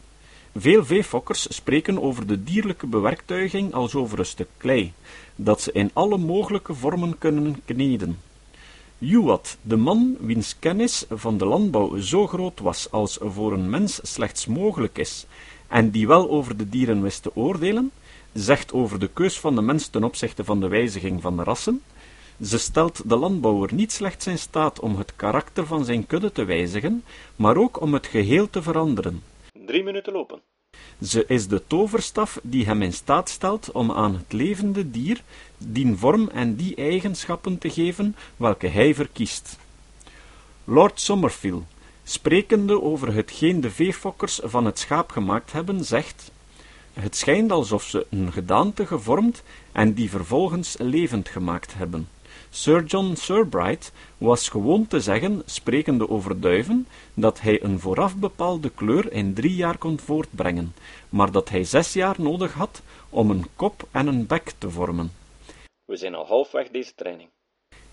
Veel 0.55 0.85
veefokkers 0.85 1.55
spreken 1.55 2.01
over 2.01 2.27
de 2.27 2.43
dierlijke 2.43 2.87
bewerktuiging 2.87 3.73
als 3.73 3.95
over 3.95 4.19
een 4.19 4.25
stuk 4.25 4.49
klei, 4.57 4.93
dat 5.35 5.61
ze 5.61 5.71
in 5.71 5.89
alle 5.93 6.17
mogelijke 6.17 6.73
vormen 6.73 7.17
kunnen 7.17 7.61
kneden. 7.65 8.19
Juwat, 8.97 9.57
de 9.61 9.75
man 9.75 10.17
wiens 10.19 10.55
kennis 10.59 11.05
van 11.09 11.37
de 11.37 11.45
landbouw 11.45 11.97
zo 11.97 12.27
groot 12.27 12.59
was 12.59 12.91
als 12.91 13.17
voor 13.21 13.53
een 13.53 13.69
mens 13.69 13.99
slechts 14.03 14.45
mogelijk 14.45 14.97
is, 14.97 15.25
en 15.67 15.89
die 15.89 16.07
wel 16.07 16.29
over 16.29 16.57
de 16.57 16.69
dieren 16.69 17.01
wist 17.01 17.23
te 17.23 17.35
oordelen, 17.35 17.91
zegt 18.33 18.73
over 18.73 18.99
de 18.99 19.09
keus 19.13 19.39
van 19.39 19.55
de 19.55 19.61
mens 19.61 19.87
ten 19.87 20.03
opzichte 20.03 20.43
van 20.43 20.59
de 20.59 20.67
wijziging 20.67 21.21
van 21.21 21.37
de 21.37 21.43
rassen, 21.43 21.81
ze 22.41 22.57
stelt 22.57 23.09
de 23.09 23.15
landbouwer 23.15 23.73
niet 23.73 23.91
slechts 23.91 24.27
in 24.27 24.37
staat 24.37 24.79
om 24.79 24.95
het 24.97 25.15
karakter 25.15 25.65
van 25.65 25.85
zijn 25.85 26.07
kudde 26.07 26.31
te 26.31 26.43
wijzigen, 26.45 27.03
maar 27.35 27.57
ook 27.57 27.81
om 27.81 27.93
het 27.93 28.07
geheel 28.07 28.49
te 28.49 28.61
veranderen. 28.61 29.23
Drie 29.65 29.83
minuten 29.83 30.13
lopen. 30.13 30.41
Ze 31.01 31.25
is 31.27 31.47
de 31.47 31.63
toverstaf 31.67 32.39
die 32.43 32.65
hem 32.65 32.81
in 32.81 32.93
staat 32.93 33.29
stelt 33.29 33.71
om 33.71 33.91
aan 33.91 34.13
het 34.13 34.33
levende 34.33 34.91
dier 34.91 35.21
die 35.57 35.95
vorm 35.95 36.29
en 36.29 36.55
die 36.55 36.75
eigenschappen 36.75 37.57
te 37.57 37.69
geven 37.69 38.15
welke 38.35 38.67
hij 38.67 38.95
verkiest. 38.95 39.57
Lord 40.63 40.99
Somerville, 40.99 41.61
sprekende 42.09 42.81
over 42.81 43.13
hetgeen 43.13 43.61
de 43.61 43.71
veefokkers 43.71 44.39
van 44.43 44.65
het 44.65 44.79
schaap 44.79 45.09
gemaakt 45.11 45.51
hebben, 45.51 45.85
zegt 45.85 46.31
het 46.93 47.15
schijnt 47.15 47.51
alsof 47.51 47.83
ze 47.83 48.05
een 48.09 48.31
gedaante 48.31 48.85
gevormd 48.85 49.43
en 49.71 49.93
die 49.93 50.09
vervolgens 50.09 50.75
levend 50.77 51.29
gemaakt 51.29 51.73
hebben. 51.73 52.09
Sir 52.49 52.83
John 52.83 53.13
Surbright 53.15 53.91
was 54.17 54.49
gewoon 54.49 54.87
te 54.87 54.99
zeggen, 54.99 55.41
sprekende 55.45 56.09
over 56.09 56.41
duiven, 56.41 56.87
dat 57.13 57.41
hij 57.41 57.63
een 57.63 57.79
vooraf 57.79 58.15
bepaalde 58.15 58.69
kleur 58.69 59.11
in 59.11 59.33
drie 59.33 59.55
jaar 59.55 59.77
kon 59.77 59.99
voortbrengen, 59.99 60.73
maar 61.09 61.31
dat 61.31 61.49
hij 61.49 61.63
zes 61.63 61.93
jaar 61.93 62.15
nodig 62.17 62.53
had 62.53 62.81
om 63.09 63.29
een 63.29 63.45
kop 63.55 63.87
en 63.91 64.07
een 64.07 64.27
bek 64.27 64.53
te 64.57 64.69
vormen. 64.69 65.11
We 65.85 65.97
zijn 65.97 66.15
al 66.15 66.25
halfweg 66.25 66.69
deze 66.69 66.93
training. 66.95 67.29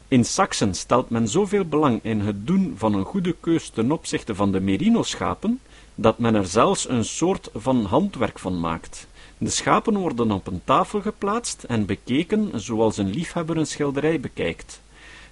In 0.08 0.24
Saxen 0.24 0.74
stelt 0.74 1.10
men 1.10 1.28
zoveel 1.28 1.64
belang 1.64 2.00
in 2.02 2.20
het 2.20 2.46
doen 2.46 2.74
van 2.76 2.94
een 2.94 3.04
goede 3.04 3.34
keus 3.40 3.68
ten 3.68 3.92
opzichte 3.92 4.34
van 4.34 4.52
de 4.52 4.60
merino-schapen, 4.60 5.60
dat 5.94 6.18
men 6.18 6.34
er 6.34 6.46
zelfs 6.46 6.88
een 6.88 7.04
soort 7.04 7.50
van 7.54 7.84
handwerk 7.84 8.38
van 8.38 8.60
maakt. 8.60 9.06
De 9.38 9.50
schapen 9.50 9.96
worden 9.96 10.30
op 10.30 10.46
een 10.46 10.60
tafel 10.64 11.00
geplaatst 11.00 11.62
en 11.62 11.86
bekeken 11.86 12.60
zoals 12.60 12.96
een 12.96 13.10
liefhebber 13.10 13.56
een 13.56 13.66
schilderij 13.66 14.20
bekijkt. 14.20 14.80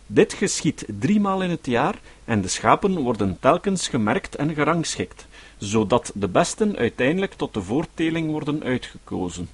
Dit 0.07 0.33
geschiet 0.33 0.85
driemaal 0.99 1.43
in 1.43 1.51
het 1.51 1.67
jaar 1.67 2.01
en 2.25 2.41
de 2.41 2.49
schapen 2.49 2.99
worden 2.99 3.37
telkens 3.41 3.89
gemerkt 3.89 4.35
en 4.35 4.55
gerangschikt, 4.55 5.27
zodat 5.59 6.13
de 6.15 6.29
besten 6.29 6.77
uiteindelijk 6.77 7.33
tot 7.33 7.55
de 7.55 7.63
voorteling 7.63 8.31
worden 8.31 8.63
uitgekozen. 8.63 9.49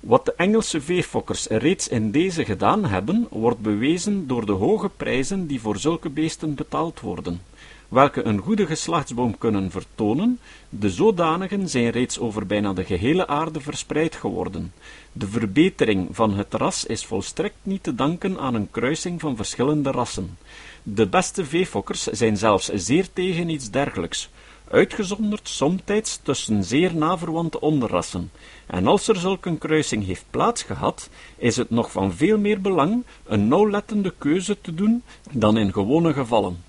Wat 0.00 0.24
de 0.24 0.34
Engelse 0.36 0.80
veefokkers 0.80 1.46
reeds 1.46 1.88
in 1.88 2.10
deze 2.10 2.44
gedaan 2.44 2.84
hebben, 2.84 3.26
wordt 3.30 3.60
bewezen 3.60 4.26
door 4.26 4.46
de 4.46 4.52
hoge 4.52 4.88
prijzen 4.88 5.46
die 5.46 5.60
voor 5.60 5.78
zulke 5.78 6.08
beesten 6.08 6.54
betaald 6.54 7.00
worden 7.00 7.40
welke 7.88 8.24
een 8.24 8.38
goede 8.38 8.66
geslachtsboom 8.66 9.38
kunnen 9.38 9.70
vertonen, 9.70 10.40
de 10.68 10.90
zodanigen 10.90 11.68
zijn 11.68 11.90
reeds 11.90 12.18
over 12.18 12.46
bijna 12.46 12.72
de 12.72 12.84
gehele 12.84 13.26
aarde 13.26 13.60
verspreid 13.60 14.14
geworden. 14.14 14.72
De 15.12 15.26
verbetering 15.26 16.08
van 16.10 16.34
het 16.34 16.54
ras 16.54 16.84
is 16.84 17.06
volstrekt 17.06 17.56
niet 17.62 17.82
te 17.82 17.94
danken 17.94 18.38
aan 18.38 18.54
een 18.54 18.70
kruising 18.70 19.20
van 19.20 19.36
verschillende 19.36 19.90
rassen. 19.90 20.38
De 20.82 21.06
beste 21.06 21.44
veefokkers 21.44 22.02
zijn 22.02 22.36
zelfs 22.36 22.68
zeer 22.68 23.06
tegen 23.12 23.48
iets 23.48 23.70
dergelijks, 23.70 24.30
uitgezonderd 24.70 25.48
somtijds 25.48 26.20
tussen 26.22 26.64
zeer 26.64 26.94
naverwante 26.94 27.60
onderrassen. 27.60 28.30
En 28.66 28.86
als 28.86 29.08
er 29.08 29.16
zulke 29.16 29.48
een 29.48 29.58
kruising 29.58 30.06
heeft 30.06 30.24
plaatsgehad, 30.30 31.10
is 31.36 31.56
het 31.56 31.70
nog 31.70 31.90
van 31.90 32.12
veel 32.12 32.38
meer 32.38 32.60
belang 32.60 33.04
een 33.24 33.48
nauwlettende 33.48 34.14
keuze 34.18 34.60
te 34.60 34.74
doen 34.74 35.02
dan 35.30 35.58
in 35.58 35.72
gewone 35.72 36.12
gevallen. 36.12 36.64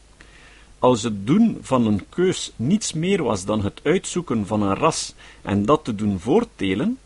Als 0.80 1.04
het 1.04 1.28
doen 1.28 1.58
van 1.62 1.86
een 1.86 2.10
keus 2.10 2.52
niets 2.56 2.94
meer 2.94 3.24
was 3.24 3.46
dan 3.46 3.64
het 3.64 3.80
uitzoeken 3.84 4.46
van 4.48 4.62
een 4.62 4.76
ras 4.76 5.14
en 5.42 5.66
dat 5.66 5.84
te 5.84 5.96
doen 5.96 6.20
voorttelen, 6.20 6.98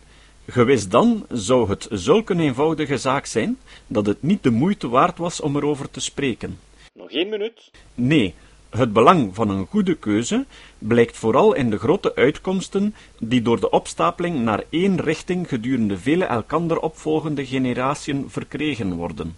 gewis 0.48 0.90
dan 0.90 1.26
zou 1.30 1.70
het 1.70 1.88
zulke 1.92 2.36
eenvoudige 2.36 2.98
zaak 2.98 3.26
zijn 3.26 3.58
dat 3.88 4.06
het 4.06 4.22
niet 4.22 4.44
de 4.44 4.52
moeite 4.52 4.90
waard 4.90 5.18
was 5.18 5.42
om 5.42 5.56
erover 5.56 5.90
te 5.92 6.00
spreken. 6.00 6.60
Nog 6.94 7.10
één 7.10 7.30
minuut? 7.30 7.72
Nee, 7.96 8.34
het 8.78 8.94
belang 8.94 9.36
van 9.36 9.50
een 9.50 9.66
goede 9.70 9.96
keuze 9.96 10.46
blijkt 10.78 11.18
vooral 11.18 11.54
in 11.54 11.70
de 11.70 11.78
grote 11.78 12.16
uitkomsten 12.16 12.96
die 13.20 13.42
door 13.42 13.60
de 13.60 13.70
opstapeling 13.70 14.40
naar 14.40 14.64
één 14.70 15.02
richting 15.02 15.48
gedurende 15.48 15.98
vele 15.98 16.26
elkander 16.26 16.80
opvolgende 16.80 17.46
generaties 17.46 18.16
verkregen 18.28 18.94
worden. 18.94 19.36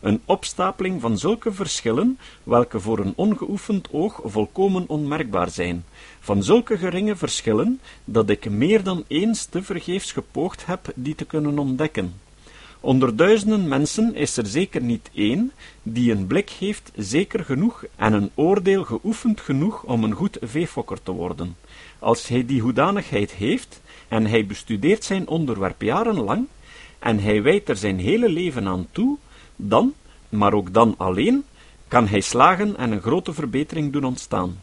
Een 0.00 0.20
opstapeling 0.24 1.00
van 1.00 1.18
zulke 1.18 1.52
verschillen, 1.52 2.18
welke 2.42 2.80
voor 2.80 2.98
een 2.98 3.12
ongeoefend 3.16 3.88
oog 3.92 4.20
volkomen 4.24 4.84
onmerkbaar 4.88 5.50
zijn, 5.50 5.84
van 6.20 6.42
zulke 6.42 6.78
geringe 6.78 7.16
verschillen, 7.16 7.80
dat 8.04 8.30
ik 8.30 8.50
meer 8.50 8.82
dan 8.82 9.04
eens 9.06 9.44
te 9.44 9.62
vergeefs 9.62 10.12
gepoogd 10.12 10.66
heb 10.66 10.92
die 10.94 11.14
te 11.14 11.24
kunnen 11.24 11.58
ontdekken. 11.58 12.14
Onder 12.84 13.16
duizenden 13.16 13.68
mensen 13.68 14.14
is 14.14 14.36
er 14.36 14.46
zeker 14.46 14.82
niet 14.82 15.10
één 15.14 15.52
die 15.82 16.12
een 16.12 16.26
blik 16.26 16.50
heeft 16.50 16.92
zeker 16.96 17.44
genoeg 17.44 17.84
en 17.96 18.12
een 18.12 18.30
oordeel 18.34 18.84
geoefend 18.84 19.40
genoeg 19.40 19.82
om 19.82 20.04
een 20.04 20.12
goed 20.12 20.38
veefokker 20.40 21.02
te 21.02 21.12
worden. 21.12 21.56
Als 21.98 22.28
hij 22.28 22.46
die 22.46 22.60
hoedanigheid 22.60 23.32
heeft 23.32 23.80
en 24.08 24.26
hij 24.26 24.46
bestudeert 24.46 25.04
zijn 25.04 25.28
onderwerp 25.28 25.82
jarenlang 25.82 26.46
en 26.98 27.18
hij 27.18 27.42
wijdt 27.42 27.68
er 27.68 27.76
zijn 27.76 27.98
hele 27.98 28.28
leven 28.28 28.66
aan 28.66 28.86
toe, 28.90 29.16
dan, 29.56 29.94
maar 30.28 30.52
ook 30.52 30.72
dan 30.72 30.94
alleen, 30.96 31.44
kan 31.88 32.08
hij 32.08 32.20
slagen 32.20 32.76
en 32.76 32.92
een 32.92 33.02
grote 33.02 33.32
verbetering 33.32 33.92
doen 33.92 34.04
ontstaan. 34.04 34.60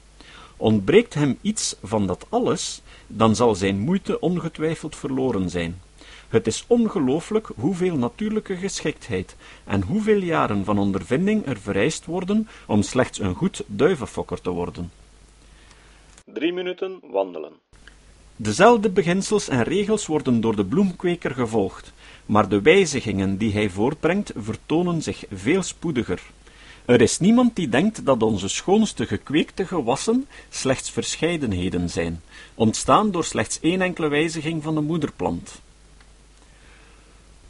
Ontbreekt 0.58 1.14
hem 1.14 1.38
iets 1.42 1.76
van 1.84 2.08
dat 2.08 2.26
alles, 2.30 2.82
dan 3.08 3.36
zal 3.36 3.56
zijn 3.56 3.80
moeite 3.80 4.20
ongetwijfeld 4.20 4.96
verloren 4.96 5.50
zijn. 5.50 5.82
Het 6.32 6.48
is 6.48 6.64
ongelooflijk 6.68 7.50
hoeveel 7.56 7.96
natuurlijke 7.96 8.56
geschiktheid 8.56 9.36
en 9.66 9.82
hoeveel 9.82 10.22
jaren 10.22 10.66
van 10.66 10.78
ondervinding 10.78 11.46
er 11.46 11.58
vereist 11.60 12.06
worden 12.06 12.48
om 12.68 12.82
slechts 12.82 13.20
een 13.20 13.36
goed 13.36 13.64
duivenfokker 13.68 14.42
te 14.42 14.50
worden. 14.50 14.92
Drie 16.26 16.54
minuten 16.54 17.00
wandelen. 17.12 17.52
Dezelfde 18.36 18.90
beginsels 18.90 19.48
en 19.48 19.64
regels 19.64 20.06
worden 20.06 20.42
door 20.42 20.56
de 20.56 20.66
bloemkweker 20.66 21.32
gevolgd, 21.32 21.94
maar 22.26 22.50
de 22.50 22.62
wijzigingen 22.62 23.38
die 23.38 23.54
hij 23.54 23.70
voortbrengt 23.70 24.32
vertonen 24.36 25.02
zich 25.02 25.26
veel 25.32 25.64
spoediger. 25.64 26.22
Er 26.86 27.02
is 27.02 27.20
niemand 27.20 27.56
die 27.56 27.70
denkt 27.70 28.06
dat 28.06 28.24
onze 28.24 28.48
schoonste 28.48 29.06
gekweekte 29.06 29.66
gewassen 29.66 30.28
slechts 30.50 30.92
verscheidenheden 30.92 31.90
zijn, 31.90 32.22
ontstaan 32.56 33.12
door 33.12 33.24
slechts 33.24 33.60
één 33.60 33.82
enkele 33.82 34.08
wijziging 34.08 34.64
van 34.64 34.76
de 34.76 34.82
moederplant. 34.82 35.62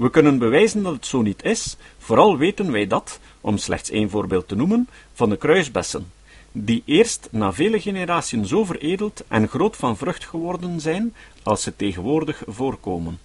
We 0.02 0.10
kunnen 0.10 0.38
bewijzen 0.38 0.84
dat 0.84 0.94
het 0.94 1.06
zo 1.06 1.22
niet 1.22 1.44
is, 1.44 1.78
vooral 1.98 2.38
weten 2.38 2.72
wij 2.72 2.88
dat, 2.88 3.20
om 3.42 3.58
slechts 3.58 3.90
één 3.90 4.10
voorbeeld 4.10 4.48
te 4.48 4.56
noemen, 4.56 4.88
van 5.14 5.30
de 5.30 5.38
kruisbessen, 5.38 6.12
die 6.52 6.84
eerst 6.86 7.28
na 7.32 7.54
vele 7.54 7.82
generaties 7.82 8.48
zo 8.48 8.66
veredeld 8.66 9.24
en 9.28 9.48
groot 9.48 9.76
van 9.76 9.98
vrucht 9.98 10.26
geworden 10.26 10.80
zijn, 10.80 11.14
als 11.44 11.62
ze 11.62 11.76
tegenwoordig 11.76 12.44
voorkomen. 12.48 13.20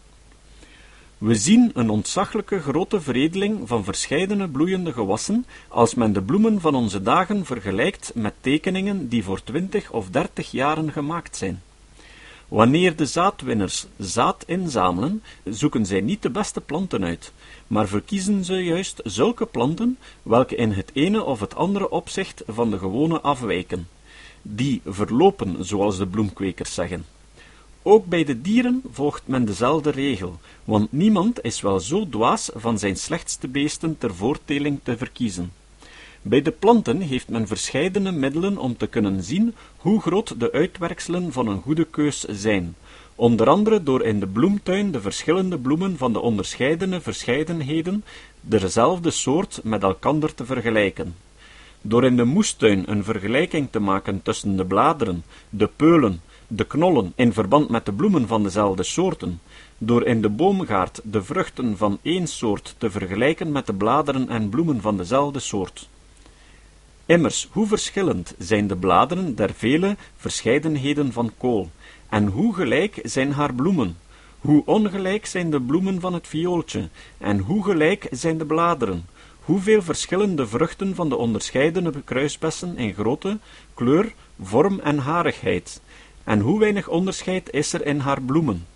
We 1.19 1.35
zien 1.35 1.71
een 1.75 1.91
ontzaglijke 1.91 2.61
grote 2.61 3.01
veredeling 3.01 3.69
van 3.69 3.85
verscheidene 3.85 4.49
bloeiende 4.49 4.93
gewassen, 4.93 5.47
als 5.69 5.95
men 5.95 6.13
de 6.13 6.23
bloemen 6.23 6.61
van 6.61 6.75
onze 6.75 7.03
dagen 7.03 7.45
vergelijkt 7.45 8.13
met 8.15 8.35
tekeningen 8.41 9.09
die 9.09 9.25
voor 9.25 9.43
twintig 9.43 9.93
of 9.93 10.11
dertig 10.11 10.51
jaren 10.51 10.93
gemaakt 10.93 11.37
zijn. 11.37 11.63
Wanneer 12.49 12.97
de 12.97 13.07
zaadwinners 13.07 13.87
zaad 13.99 14.45
inzamelen, 14.47 15.23
zoeken 15.45 15.87
zij 15.87 16.01
niet 16.01 16.23
de 16.23 16.31
beste 16.31 16.61
planten 16.61 17.05
uit, 17.05 17.33
maar 17.67 17.89
verkiezen 17.89 18.45
ze 18.45 18.55
juist 18.55 19.01
zulke 19.05 19.47
planten 19.47 19.99
welke 20.23 20.57
in 20.57 20.73
het 20.73 20.91
ene 20.93 21.25
of 21.25 21.41
het 21.41 21.55
andere 21.55 21.91
opzicht 21.91 22.43
van 22.47 22.71
de 22.71 22.79
gewone 22.79 23.21
afwijken. 23.21 23.89
Die 24.43 24.81
verlopen, 24.85 25.65
zoals 25.65 25.97
de 25.97 26.07
bloemkwekers 26.07 26.75
zeggen. 26.75 27.05
Ook 27.83 28.07
bij 28.07 28.25
de 28.25 28.41
dieren 28.41 28.83
volgt 28.93 29.23
men 29.27 29.45
dezelfde 29.45 29.91
regel, 29.91 30.39
want 30.65 30.93
niemand 30.93 31.43
is 31.43 31.61
wel 31.61 31.81
zo 31.81 32.09
dwaas 32.09 32.51
van 32.55 32.79
zijn 32.79 32.97
slechtste 32.97 33.49
beesten 33.49 33.99
ter 33.99 34.15
voorteling 34.15 34.81
te 34.83 34.97
verkiezen. 34.97 35.53
Bij 36.29 36.43
de 36.43 36.51
planten 36.51 37.01
heeft 37.01 37.29
men 37.29 37.47
verscheidene 37.47 38.13
middelen 38.13 38.59
om 38.59 38.77
te 38.77 38.87
kunnen 38.87 39.23
zien 39.23 39.55
hoe 39.77 40.01
groot 40.01 40.41
de 40.41 40.53
uitwerkselen 40.53 41.33
van 41.33 41.49
een 41.49 41.61
goede 41.61 41.85
keus 41.85 42.21
zijn, 42.21 42.77
onder 43.15 43.49
andere 43.49 43.83
door 43.83 44.05
in 44.05 44.21
de 44.21 44.27
bloemtuin 44.27 44.91
de 44.91 45.01
verschillende 45.01 45.59
bloemen 45.59 45.97
van 45.97 46.13
de 46.13 46.21
onderscheidene 46.21 47.01
verscheidenheden 47.01 48.05
derzelfde 48.41 49.11
soort 49.11 49.61
met 49.63 49.83
elkander 49.83 50.35
te 50.35 50.45
vergelijken. 50.45 51.15
Door 51.81 52.05
in 52.05 52.17
de 52.17 52.25
moestuin 52.25 52.83
een 52.87 53.05
vergelijking 53.05 53.69
te 53.71 53.81
maken 53.81 54.23
tussen 54.23 54.57
de 54.57 54.65
bladeren, 54.65 55.25
de 55.49 55.71
peulen, 55.77 56.21
de 56.47 56.65
knollen 56.65 57.13
in 57.17 57.33
verband 57.33 57.69
met 57.69 57.87
de 57.87 57.93
bloemen 57.93 58.27
van 58.27 58.43
dezelfde 58.43 58.83
soorten, 58.83 59.41
door 59.79 60.07
in 60.07 60.23
de 60.23 60.29
boomgaard 60.29 61.01
de 61.05 61.23
vruchten 61.23 61.77
van 61.77 61.99
één 62.03 62.27
soort 62.27 62.75
te 62.79 62.91
vergelijken 62.91 63.53
met 63.53 63.67
de 63.67 63.75
bladeren 63.75 64.29
en 64.29 64.49
bloemen 64.49 64.81
van 64.81 64.97
dezelfde 64.97 65.39
soort. 65.41 65.89
Immers, 67.07 67.49
hoe 67.53 67.67
verschillend 67.67 68.35
zijn 68.39 68.67
de 68.67 68.77
bladeren 68.77 69.35
der 69.35 69.55
vele 69.55 69.97
verscheidenheden 70.17 71.13
van 71.13 71.33
kool, 71.39 71.71
en 72.09 72.27
hoe 72.27 72.55
gelijk 72.55 73.01
zijn 73.03 73.33
haar 73.33 73.55
bloemen, 73.55 73.97
hoe 74.39 74.63
ongelijk 74.65 75.27
zijn 75.27 75.51
de 75.51 75.61
bloemen 75.61 76.01
van 76.01 76.15
het 76.15 76.27
viooltje, 76.27 76.89
en 77.19 77.39
hoe 77.39 77.65
gelijk 77.65 78.09
zijn 78.11 78.39
de 78.39 78.47
bladeren, 78.47 79.07
hoeveel 79.41 79.83
verschillen 79.83 80.37
de 80.37 80.47
vruchten 80.47 80.95
van 80.95 81.09
de 81.09 81.17
onderscheidene 81.17 81.93
kruisbessen 82.05 82.77
in 82.77 82.95
grootte, 82.95 83.39
kleur, 83.75 84.13
vorm 84.43 84.81
en 84.81 84.99
harigheid, 84.99 85.81
en 86.25 86.41
hoe 86.41 86.61
weinig 86.61 86.89
onderscheid 86.89 87.53
is 87.53 87.73
er 87.73 87.87
in 87.87 87.99
haar 87.99 88.23
bloemen. 88.23 88.67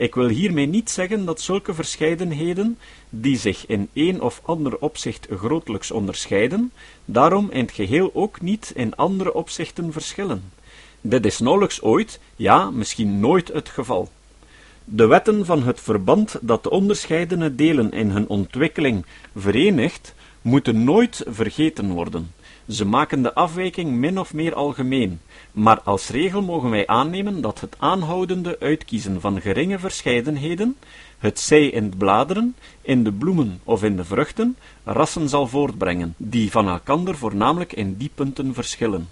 Ik 0.00 0.14
wil 0.14 0.28
hiermee 0.28 0.66
niet 0.66 0.90
zeggen 0.90 1.24
dat 1.24 1.40
zulke 1.40 1.74
verscheidenheden, 1.74 2.78
die 3.10 3.36
zich 3.36 3.66
in 3.66 3.88
een 3.92 4.20
of 4.20 4.40
ander 4.44 4.78
opzicht 4.78 5.26
grotelijks 5.30 5.90
onderscheiden, 5.90 6.72
daarom 7.04 7.50
in 7.50 7.60
het 7.60 7.72
geheel 7.72 8.10
ook 8.14 8.40
niet 8.40 8.72
in 8.74 8.96
andere 8.96 9.34
opzichten 9.34 9.92
verschillen. 9.92 10.52
Dit 11.00 11.26
is 11.26 11.38
nauwelijks 11.38 11.82
ooit, 11.82 12.20
ja, 12.36 12.70
misschien 12.70 13.20
nooit 13.20 13.48
het 13.48 13.68
geval. 13.68 14.08
De 14.84 15.06
wetten 15.06 15.44
van 15.44 15.62
het 15.62 15.80
verband 15.80 16.38
dat 16.40 16.62
de 16.62 16.70
onderscheidene 16.70 17.54
delen 17.54 17.92
in 17.92 18.10
hun 18.10 18.28
ontwikkeling 18.28 19.04
verenigt, 19.36 20.14
moeten 20.42 20.84
nooit 20.84 21.24
vergeten 21.28 21.90
worden. 21.90 22.32
Ze 22.70 22.84
maken 22.84 23.22
de 23.22 23.34
afwijking 23.34 23.90
min 23.90 24.18
of 24.18 24.34
meer 24.34 24.54
algemeen, 24.54 25.20
maar 25.52 25.80
als 25.80 26.08
regel 26.08 26.42
mogen 26.42 26.70
wij 26.70 26.86
aannemen 26.86 27.40
dat 27.40 27.60
het 27.60 27.76
aanhoudende 27.78 28.56
uitkiezen 28.60 29.20
van 29.20 29.40
geringe 29.40 29.78
verscheidenheden, 29.78 30.76
het 31.18 31.40
zij 31.40 31.66
in 31.66 31.90
de 31.90 31.96
bladeren, 31.96 32.56
in 32.80 33.04
de 33.04 33.12
bloemen 33.12 33.60
of 33.64 33.82
in 33.82 33.96
de 33.96 34.04
vruchten, 34.04 34.56
rassen 34.84 35.28
zal 35.28 35.46
voortbrengen, 35.46 36.14
die 36.16 36.50
van 36.50 36.68
elkander 36.68 37.16
voornamelijk 37.16 37.72
in 37.72 37.96
die 37.96 38.10
punten 38.14 38.54
verschillen. 38.54 39.08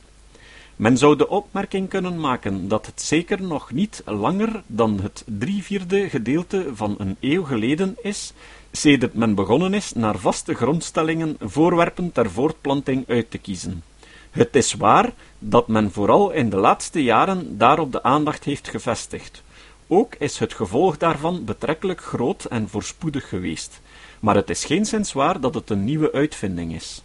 Men 0.77 0.99
zou 0.99 1.17
de 1.17 1.29
opmerking 1.29 1.89
kunnen 1.89 2.21
maken 2.21 2.69
dat 2.69 2.87
het 2.87 3.03
zeker 3.03 3.43
nog 3.43 3.73
niet 3.73 4.03
langer 4.05 4.63
dan 4.67 5.01
het 5.01 5.25
drievierde 5.27 6.09
gedeelte 6.09 6.67
van 6.73 6.95
een 6.99 7.17
eeuw 7.21 7.45
geleden 7.45 7.97
is, 8.03 8.33
sedert 8.73 9.15
men 9.15 9.35
begonnen 9.35 9.75
is 9.75 9.93
naar 9.93 10.19
vaste 10.19 10.55
grondstellingen 10.55 11.37
voorwerpen 11.41 12.13
ter 12.13 12.31
voortplanting 12.31 13.09
uit 13.09 13.31
te 13.31 13.39
kiezen. 13.39 13.83
Het 14.31 14.57
is 14.57 14.73
waar 14.75 15.13
dat 15.39 15.69
men 15.69 15.91
vooral 15.93 16.31
in 16.31 16.51
de 16.51 16.57
laatste 16.57 17.03
jaren 17.03 17.59
daarop 17.59 17.93
de 17.93 18.03
aandacht 18.03 18.45
heeft 18.45 18.69
gevestigd. 18.69 19.43
Ook 19.87 20.15
is 20.15 20.39
het 20.39 20.55
gevolg 20.55 20.97
daarvan 20.97 21.45
betrekkelijk 21.45 22.01
groot 22.01 22.45
en 22.45 22.69
voorspoedig 22.69 23.29
geweest, 23.29 23.81
maar 24.21 24.35
het 24.35 24.51
is 24.51 24.65
geen 24.65 24.87
waar 25.13 25.41
dat 25.41 25.55
het 25.55 25.71
een 25.71 25.85
nieuwe 25.85 26.13
uitvinding 26.13 26.75
is. 26.75 27.03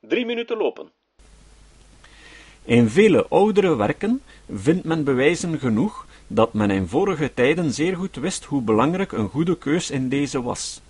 Drie 0.00 0.26
minuten 0.26 0.56
lopen. 0.56 0.90
In 2.64 2.88
vele 2.88 3.26
oudere 3.28 3.76
werken 3.76 4.22
vindt 4.52 4.84
men 4.84 5.04
bewijzen 5.04 5.58
genoeg 5.58 6.06
dat 6.26 6.52
men 6.52 6.70
in 6.70 6.88
vorige 6.88 7.34
tijden 7.34 7.72
zeer 7.72 7.96
goed 7.96 8.16
wist 8.16 8.44
hoe 8.44 8.62
belangrijk 8.62 9.12
een 9.12 9.28
goede 9.28 9.58
keus 9.58 9.90
in 9.90 10.08
deze 10.08 10.42
was. 10.42 10.80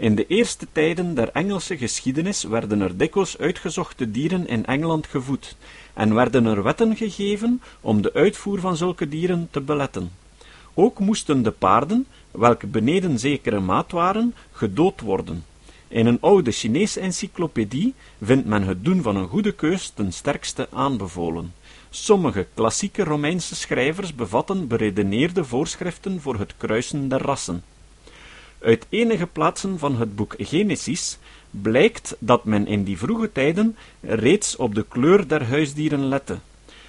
In 0.00 0.14
de 0.14 0.26
eerste 0.26 0.66
tijden 0.72 1.14
der 1.14 1.28
Engelse 1.32 1.76
geschiedenis 1.76 2.42
werden 2.42 2.80
er 2.80 2.96
dikwijls 2.96 3.38
uitgezochte 3.38 4.10
dieren 4.10 4.48
in 4.48 4.66
Engeland 4.66 5.06
gevoed, 5.06 5.56
en 5.94 6.14
werden 6.14 6.46
er 6.46 6.62
wetten 6.62 6.96
gegeven 6.96 7.62
om 7.80 8.02
de 8.02 8.12
uitvoer 8.12 8.60
van 8.60 8.76
zulke 8.76 9.08
dieren 9.08 9.48
te 9.50 9.60
beletten. 9.60 10.10
Ook 10.74 10.98
moesten 10.98 11.42
de 11.42 11.50
paarden, 11.50 12.06
welke 12.30 12.66
beneden 12.66 13.18
zekere 13.18 13.60
maat 13.60 13.92
waren, 13.92 14.34
gedood 14.52 15.00
worden. 15.00 15.44
In 15.88 16.06
een 16.06 16.20
oude 16.20 16.50
Chinese 16.50 17.00
encyclopedie 17.00 17.94
vindt 18.22 18.46
men 18.46 18.62
het 18.62 18.84
doen 18.84 19.02
van 19.02 19.16
een 19.16 19.28
goede 19.28 19.52
keus 19.52 19.88
ten 19.88 20.12
sterkste 20.12 20.68
aanbevolen. 20.72 21.54
Sommige 21.90 22.46
klassieke 22.54 23.04
Romeinse 23.04 23.54
schrijvers 23.54 24.14
bevatten 24.14 24.66
beredeneerde 24.66 25.44
voorschriften 25.44 26.20
voor 26.20 26.38
het 26.38 26.54
kruisen 26.56 27.08
der 27.08 27.22
rassen. 27.22 27.62
Uit 28.60 28.86
enige 28.88 29.26
plaatsen 29.26 29.78
van 29.78 29.96
het 29.96 30.16
boek 30.16 30.34
Genesis 30.38 31.18
blijkt 31.50 32.16
dat 32.18 32.44
men 32.44 32.66
in 32.66 32.84
die 32.84 32.98
vroege 32.98 33.32
tijden 33.32 33.76
reeds 34.00 34.56
op 34.56 34.74
de 34.74 34.84
kleur 34.88 35.28
der 35.28 35.46
huisdieren 35.46 36.08
lette. 36.08 36.38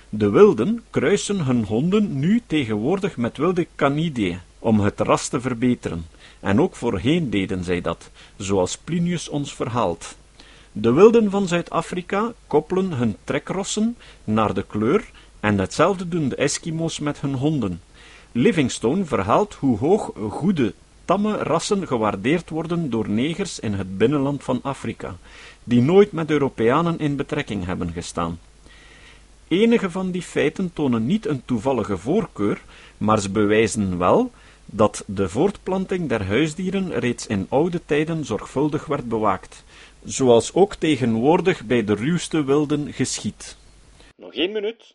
De 0.09 0.29
wilden 0.29 0.83
kruisen 0.89 1.45
hun 1.45 1.63
honden 1.63 2.19
nu 2.19 2.41
tegenwoordig 2.47 3.17
met 3.17 3.37
wilde 3.37 3.67
canidae 3.75 4.39
om 4.59 4.79
het 4.79 4.99
ras 4.99 5.27
te 5.27 5.41
verbeteren, 5.41 6.05
en 6.39 6.61
ook 6.61 6.75
voorheen 6.75 7.29
deden 7.29 7.63
zij 7.63 7.81
dat, 7.81 8.09
zoals 8.37 8.77
Plinius 8.77 9.29
ons 9.29 9.55
verhaalt. 9.55 10.15
De 10.71 10.91
wilden 10.91 11.29
van 11.29 11.47
Zuid-Afrika 11.47 12.33
koppelen 12.47 12.91
hun 12.93 13.15
trekrossen 13.23 13.97
naar 14.23 14.53
de 14.53 14.63
kleur, 14.63 15.11
en 15.39 15.59
hetzelfde 15.59 16.07
doen 16.07 16.29
de 16.29 16.35
Eskimo's 16.35 16.99
met 16.99 17.21
hun 17.21 17.33
honden. 17.33 17.81
Livingstone 18.31 19.05
verhaalt 19.05 19.53
hoe 19.53 19.77
hoog 19.77 20.11
goede 20.29 20.73
tamme 21.05 21.37
rassen 21.37 21.87
gewaardeerd 21.87 22.49
worden 22.49 22.89
door 22.89 23.09
negers 23.09 23.59
in 23.59 23.73
het 23.73 23.97
binnenland 23.97 24.43
van 24.43 24.59
Afrika, 24.63 25.15
die 25.63 25.81
nooit 25.81 26.11
met 26.11 26.29
Europeanen 26.29 26.99
in 26.99 27.15
betrekking 27.15 27.65
hebben 27.65 27.91
gestaan. 27.91 28.39
Enige 29.47 29.91
van 29.91 30.11
die 30.11 30.21
feiten 30.21 30.73
tonen 30.73 31.05
niet 31.05 31.25
een 31.25 31.45
toevallige 31.45 31.97
voorkeur, 31.97 32.61
maar 32.97 33.19
ze 33.19 33.29
bewijzen 33.29 33.97
wel 33.97 34.31
dat 34.65 35.03
de 35.07 35.29
voortplanting 35.29 36.09
der 36.09 36.25
huisdieren 36.25 36.99
reeds 36.99 37.27
in 37.27 37.45
oude 37.49 37.81
tijden 37.85 38.25
zorgvuldig 38.25 38.85
werd 38.85 39.09
bewaakt, 39.09 39.63
zoals 40.03 40.53
ook 40.53 40.75
tegenwoordig 40.75 41.65
bij 41.65 41.83
de 41.83 41.93
ruwste 41.93 42.43
wilden 42.43 42.93
geschiet. 42.93 43.57
Nog 44.15 44.33
één 44.33 44.51
minuut. 44.51 44.93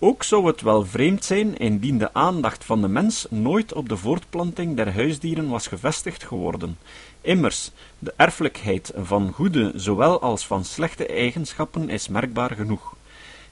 Ook 0.00 0.22
zou 0.22 0.46
het 0.46 0.60
wel 0.60 0.84
vreemd 0.84 1.24
zijn 1.24 1.56
indien 1.56 1.98
de 1.98 2.14
aandacht 2.14 2.64
van 2.64 2.80
de 2.80 2.88
mens 2.88 3.26
nooit 3.30 3.72
op 3.72 3.88
de 3.88 3.96
voortplanting 3.96 4.76
der 4.76 4.94
huisdieren 4.94 5.48
was 5.48 5.66
gevestigd 5.66 6.24
geworden. 6.24 6.78
Immers, 7.20 7.70
de 7.98 8.14
erfelijkheid 8.16 8.92
van 8.96 9.32
goede 9.32 9.72
zowel 9.74 10.20
als 10.20 10.46
van 10.46 10.64
slechte 10.64 11.06
eigenschappen 11.06 11.88
is 11.88 12.08
merkbaar 12.08 12.50
genoeg. 12.50 12.94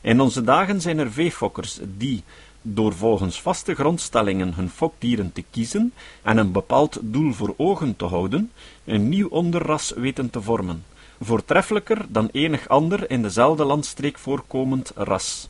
In 0.01 0.21
onze 0.21 0.43
dagen 0.43 0.81
zijn 0.81 0.99
er 0.99 1.13
veefokkers 1.13 1.79
die, 1.97 2.23
door 2.63 2.95
volgens 2.95 3.41
vaste 3.41 3.75
grondstellingen 3.75 4.55
hun 4.55 4.71
fokdieren 4.71 5.33
te 5.33 5.45
kiezen 5.51 5.93
en 6.23 6.37
een 6.37 6.53
bepaald 6.53 6.99
doel 7.03 7.33
voor 7.33 7.55
ogen 7.57 7.97
te 7.97 8.05
houden, 8.05 8.53
een 8.85 9.09
nieuw 9.09 9.29
onderras 9.29 9.93
weten 9.97 10.31
te 10.31 10.43
vormen, 10.43 10.85
voortreffelijker 11.21 12.07
dan 12.09 12.29
enig 12.33 12.69
ander 12.69 13.11
in 13.11 13.23
dezelfde 13.23 13.65
landstreek 13.65 14.19
voorkomend 14.19 14.93
ras. 14.95 15.49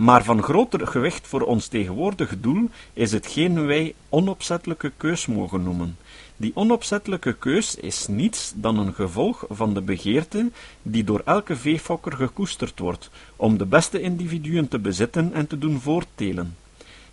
Maar 0.00 0.24
van 0.24 0.42
groter 0.42 0.86
gewicht 0.86 1.26
voor 1.26 1.40
ons 1.40 1.66
tegenwoordige 1.66 2.40
doel 2.40 2.68
is 2.92 3.12
hetgeen 3.12 3.66
wij 3.66 3.94
onopzettelijke 4.08 4.92
keus 4.96 5.26
mogen 5.26 5.62
noemen. 5.62 5.96
Die 6.36 6.52
onopzettelijke 6.54 7.32
keus 7.32 7.74
is 7.74 8.06
niets 8.06 8.52
dan 8.56 8.78
een 8.78 8.94
gevolg 8.94 9.44
van 9.48 9.74
de 9.74 9.80
begeerte 9.80 10.50
die 10.82 11.04
door 11.04 11.22
elke 11.24 11.56
veefokker 11.56 12.12
gekoesterd 12.12 12.78
wordt, 12.78 13.10
om 13.36 13.58
de 13.58 13.66
beste 13.66 14.00
individuen 14.00 14.68
te 14.68 14.78
bezitten 14.78 15.32
en 15.32 15.46
te 15.46 15.58
doen 15.58 15.80
voorttelen. 15.80 16.56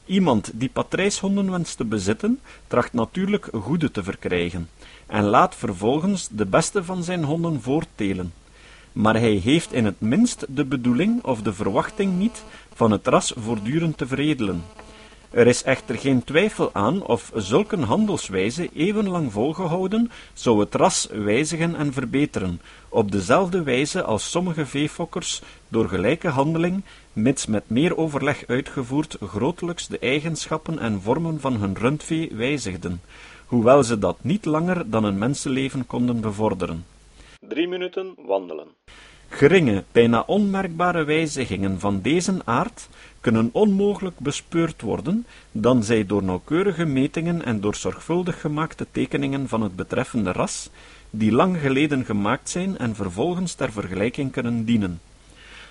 Iemand 0.06 0.52
die 0.54 0.70
patrijshonden 0.70 1.52
wenst 1.52 1.78
te 1.78 1.86
bezitten, 1.86 2.40
tracht 2.68 2.94
natuurlijk 2.94 3.50
goede 3.54 3.92
te 3.92 4.04
verkrijgen, 4.04 4.70
en 5.06 5.24
laat 5.24 5.56
vervolgens 5.56 6.28
de 6.32 6.46
beste 6.46 6.84
van 6.84 7.04
zijn 7.04 7.24
honden 7.24 7.62
voorttelen 7.62 8.34
maar 8.98 9.20
hij 9.20 9.34
heeft 9.34 9.74
in 9.74 9.86
het 9.86 10.02
minst 10.02 10.46
de 10.50 10.66
bedoeling 10.66 11.24
of 11.24 11.42
de 11.42 11.54
verwachting 11.54 12.18
niet 12.18 12.44
van 12.74 12.92
het 12.92 13.08
ras 13.08 13.34
voortdurend 13.38 13.98
te 13.98 14.08
veredelen. 14.08 14.64
Er 15.30 15.48
is 15.48 15.64
echter 15.64 15.98
geen 15.98 16.24
twijfel 16.24 16.70
aan 16.74 17.06
of 17.06 17.32
zulke 17.36 17.78
handelswijze 17.78 18.70
evenlang 18.74 19.32
volgehouden 19.32 20.12
zou 20.34 20.60
het 20.60 20.76
ras 20.76 21.08
wijzigen 21.12 21.76
en 21.76 21.94
verbeteren, 21.94 22.62
op 22.90 23.12
dezelfde 23.12 23.64
wijze 23.64 24.04
als 24.04 24.30
sommige 24.30 24.66
veefokkers 24.66 25.42
door 25.68 25.90
gelijke 25.90 26.28
handeling, 26.28 26.84
mits 27.14 27.46
met 27.46 27.70
meer 27.70 27.98
overleg 27.98 28.44
uitgevoerd, 28.48 29.18
grotelijks 29.22 29.88
de 29.88 30.00
eigenschappen 30.00 30.80
en 30.80 31.02
vormen 31.02 31.40
van 31.40 31.56
hun 31.56 31.76
rundvee 31.78 32.32
wijzigden, 32.34 33.02
hoewel 33.46 33.84
ze 33.84 34.00
dat 34.00 34.18
niet 34.22 34.46
langer 34.46 34.90
dan 34.90 35.04
een 35.04 35.18
mensenleven 35.18 35.86
konden 35.86 36.20
bevorderen. 36.20 36.97
Drie 37.48 37.68
minuten 37.68 38.16
wandelen. 38.26 38.68
Geringe, 39.30 39.84
bijna 39.92 40.24
onmerkbare 40.28 41.04
wijzigingen 41.04 41.80
van 41.80 42.02
deze 42.02 42.34
aard 42.46 42.90
kunnen 43.22 43.50
onmogelijk 43.52 44.20
bespeurd 44.20 44.82
worden, 44.82 45.26
dan 45.52 45.84
zij 45.84 46.06
door 46.06 46.24
nauwkeurige 46.24 46.86
metingen 46.86 47.46
en 47.46 47.62
door 47.62 47.76
zorgvuldig 47.76 48.42
gemaakte 48.42 48.88
tekeningen 48.92 49.48
van 49.48 49.62
het 49.62 49.76
betreffende 49.76 50.32
ras, 50.32 50.70
die 51.10 51.32
lang 51.32 51.58
geleden 51.58 52.06
gemaakt 52.06 52.50
zijn 52.50 52.78
en 52.78 52.96
vervolgens 52.96 53.54
ter 53.54 53.72
vergelijking 53.72 54.32
kunnen 54.32 54.66
dienen. 54.66 55.00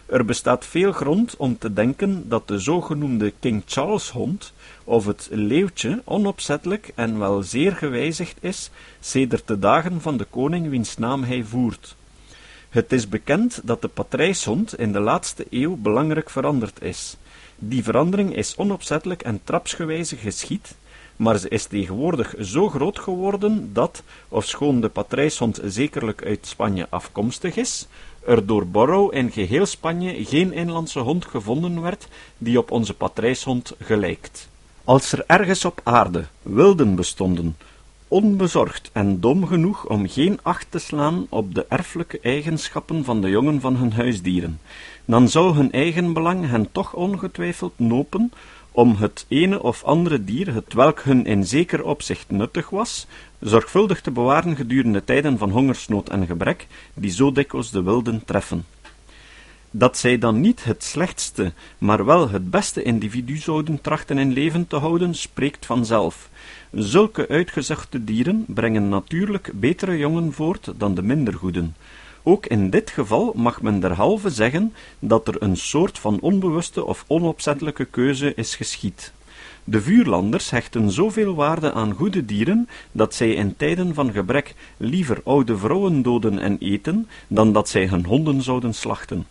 Er 0.07 0.25
bestaat 0.25 0.67
veel 0.67 0.93
grond 0.93 1.37
om 1.37 1.59
te 1.59 1.73
denken 1.73 2.29
dat 2.29 2.49
de 2.49 2.59
zogenoemde 2.59 3.33
King 3.41 3.63
Charles 3.67 4.11
hond, 4.11 4.53
of 4.85 5.07
het 5.07 5.29
leeuwtje, 5.31 6.03
onopzettelijk 6.05 6.93
en 6.95 7.19
wel 7.19 7.43
zeer 7.43 7.73
gewijzigd 7.73 8.37
is, 8.41 8.71
sedert 9.01 9.47
de 9.47 9.59
dagen 9.59 10.01
van 10.01 10.17
de 10.17 10.25
koning 10.25 10.69
wiens 10.69 10.99
naam 10.99 11.23
hij 11.23 11.43
voert. 11.43 11.97
Het 12.69 12.93
is 12.93 13.09
bekend 13.09 13.61
dat 13.65 13.83
de 13.83 13.89
patrijshond 13.89 14.79
in 14.79 14.93
de 14.93 15.01
laatste 15.01 15.47
eeuw 15.51 15.77
belangrijk 15.77 16.31
veranderd 16.31 16.83
is. 16.83 17.17
Die 17.59 17.85
verandering 17.85 18.37
is 18.37 18.57
onopzettelijk 18.57 19.23
en 19.23 19.41
trapsgewijze 19.45 20.17
geschied, 20.17 20.75
maar 21.17 21.39
ze 21.39 21.49
is 21.49 21.65
tegenwoordig 21.65 22.35
zo 22.41 22.69
groot 22.69 22.99
geworden 22.99 23.71
dat, 23.73 24.03
ofschoon 24.29 24.81
de 24.81 24.89
patrijshond 24.89 25.61
zekerlijk 25.65 26.25
uit 26.25 26.47
Spanje 26.47 26.87
afkomstig 26.91 27.57
is, 27.57 27.87
er 28.27 28.47
door 28.47 28.67
Borrow 28.67 29.15
in 29.15 29.31
geheel 29.31 29.67
Spanje 29.67 30.25
geen 30.25 30.53
inlandse 30.53 30.99
hond 30.99 31.25
gevonden 31.25 31.83
werd 31.83 32.09
die 32.39 32.59
op 32.59 32.71
onze 32.71 32.95
patrijshond 32.95 33.75
gelijkt. 33.81 34.49
Als 34.85 35.13
er 35.13 35.25
ergens 35.27 35.65
op 35.65 35.81
aarde 35.85 36.25
wilden 36.43 36.95
bestonden, 36.95 37.57
onbezorgd 38.09 38.91
en 38.93 39.21
dom 39.21 39.47
genoeg 39.47 39.87
om 39.87 40.09
geen 40.09 40.39
acht 40.43 40.67
te 40.71 40.79
slaan 40.79 41.27
op 41.29 41.55
de 41.55 41.67
erfelijke 41.69 42.21
eigenschappen 42.21 43.05
van 43.05 43.21
de 43.21 43.31
jongen 43.31 43.61
van 43.61 43.77
hun 43.77 43.93
huisdieren, 43.93 44.61
dan 45.05 45.29
zou 45.29 45.55
hun 45.55 45.73
eigen 45.73 46.13
belang 46.13 46.49
hen 46.49 46.73
toch 46.73 46.95
ongetwijfeld 46.95 47.73
nopen 47.77 48.33
om 48.77 48.97
het 48.97 49.25
ene 49.29 49.63
of 49.63 49.85
andere 49.85 50.25
dier, 50.25 50.55
hetwelk 50.55 51.01
hun 51.01 51.27
in 51.27 51.47
zeker 51.47 51.85
opzicht 51.85 52.31
nuttig 52.31 52.71
was, 52.71 53.07
zorgvuldig 53.41 54.01
te 54.01 54.11
bewaren 54.11 54.57
gedurende 54.57 55.05
tijden 55.05 55.39
van 55.39 55.51
hongersnood 55.51 56.09
en 56.09 56.27
gebrek, 56.27 56.67
die 56.95 57.11
zo 57.11 57.33
dikwijls 57.33 57.71
de 57.71 57.83
wilden 57.83 58.25
treffen. 58.25 58.65
Dat 59.71 59.99
zij 59.99 60.19
dan 60.19 60.41
niet 60.41 60.65
het 60.65 60.85
slechtste, 60.85 61.53
maar 61.79 62.05
wel 62.05 62.29
het 62.29 62.51
beste 62.51 62.83
individu 62.83 63.37
zouden 63.37 63.81
trachten 63.81 64.19
in 64.19 64.33
leven 64.33 64.67
te 64.67 64.77
houden, 64.77 65.15
spreekt 65.15 65.67
vanzelf. 65.67 66.29
Zulke 66.73 67.29
uitgezochte 67.29 68.05
dieren 68.05 68.45
brengen 68.49 68.89
natuurlijk 68.89 69.51
betere 69.55 69.97
jongen 69.97 70.33
voort 70.33 70.73
dan 70.77 70.95
de 70.95 71.03
minder 71.03 71.35
goeden. 71.35 71.75
Ook 72.29 72.47
in 72.47 72.71
dit 72.71 72.91
geval 72.91 73.33
mag 73.37 73.63
men 73.63 73.81
derhalve 73.81 74.31
zeggen 74.31 74.75
dat 74.99 75.29
er 75.29 75.43
een 75.43 75.57
soort 75.57 75.99
van 75.99 76.21
onbewuste 76.21 76.85
of 76.85 77.05
onopzettelijke 77.07 77.85
keuze 77.85 78.35
is 78.35 78.55
geschied. 78.55 79.13
De 79.65 79.83
vuurlanders 79.83 80.51
hechten 80.51 80.91
zoveel 80.91 81.35
waarde 81.35 81.73
aan 81.73 81.93
goede 81.93 82.25
dieren, 82.25 82.69
dat 82.93 83.15
zij 83.15 83.31
in 83.35 83.57
tijden 83.57 83.95
van 83.95 84.13
gebrek 84.13 84.55
liever 84.77 85.21
oude 85.25 85.59
vrouwen 85.59 86.03
doden 86.03 86.39
en 86.39 86.57
eten, 86.59 87.09
dan 87.29 87.53
dat 87.53 87.69
zij 87.69 87.87
hun 87.87 88.05
honden 88.05 88.43
zouden 88.43 88.75
slachten. 88.75 89.27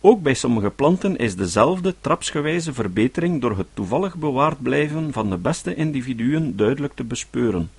Ook 0.00 0.22
bij 0.22 0.34
sommige 0.34 0.70
planten 0.70 1.16
is 1.16 1.36
dezelfde 1.36 1.94
trapsgewijze 2.00 2.72
verbetering 2.72 3.40
door 3.40 3.56
het 3.56 3.68
toevallig 3.74 4.16
bewaard 4.16 4.62
blijven 4.62 5.12
van 5.12 5.30
de 5.30 5.36
beste 5.36 5.74
individuen 5.74 6.56
duidelijk 6.56 6.94
te 6.94 7.04
bespeuren. 7.04 7.70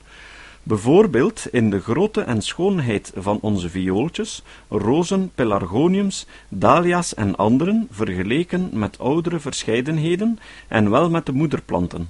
Bijvoorbeeld 0.70 1.48
in 1.52 1.70
de 1.70 1.80
grootte 1.80 2.22
en 2.22 2.42
schoonheid 2.42 3.12
van 3.16 3.40
onze 3.42 3.70
viooltjes, 3.70 4.44
rozen, 4.68 5.32
pelargoniums, 5.36 6.26
dahlia's 6.50 7.14
en 7.14 7.36
anderen, 7.36 7.88
vergeleken 7.92 8.70
met 8.74 9.00
oudere 9.00 9.40
verscheidenheden 9.40 10.40
en 10.68 10.90
wel 10.90 11.10
met 11.10 11.26
de 11.26 11.32
moederplanten. 11.32 12.10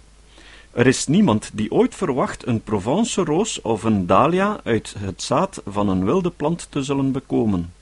Er 0.72 0.88
is 0.88 1.08
niemand 1.08 1.50
die 1.54 1.72
ooit 1.72 1.96
verwacht 1.96 2.48
een 2.48 2.62
Provence 2.62 3.24
roos 3.24 3.62
of 3.62 3.84
een 3.84 4.06
dahlia 4.06 4.60
uit 4.64 4.96
het 4.98 5.22
zaad 5.22 5.62
van 5.66 5.90
een 5.90 6.06
wilde 6.06 6.32
plant 6.32 6.68
te 6.70 6.84
zullen 6.84 7.12
bekomen. 7.12 7.74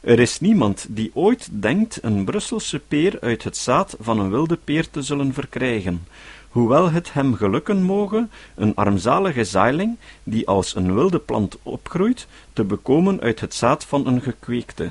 Er 0.00 0.20
is 0.20 0.40
niemand 0.40 0.86
die 0.88 1.10
ooit 1.14 1.48
denkt 1.52 1.98
een 2.02 2.24
Brusselse 2.24 2.78
peer 2.78 3.18
uit 3.20 3.44
het 3.44 3.56
zaad 3.56 3.96
van 4.00 4.18
een 4.18 4.30
wilde 4.30 4.58
peer 4.64 4.90
te 4.90 5.02
zullen 5.02 5.32
verkrijgen, 5.32 6.06
hoewel 6.54 6.90
het 6.90 7.12
hem 7.12 7.34
gelukken 7.34 7.82
moge 7.82 8.28
een 8.54 8.74
armzalige 8.74 9.44
zaailing, 9.44 9.96
die 10.22 10.46
als 10.48 10.74
een 10.74 10.94
wilde 10.94 11.18
plant 11.18 11.58
opgroeit, 11.62 12.26
te 12.52 12.64
bekomen 12.64 13.20
uit 13.20 13.40
het 13.40 13.54
zaad 13.54 13.84
van 13.84 14.06
een 14.06 14.20
gekweekte. 14.20 14.90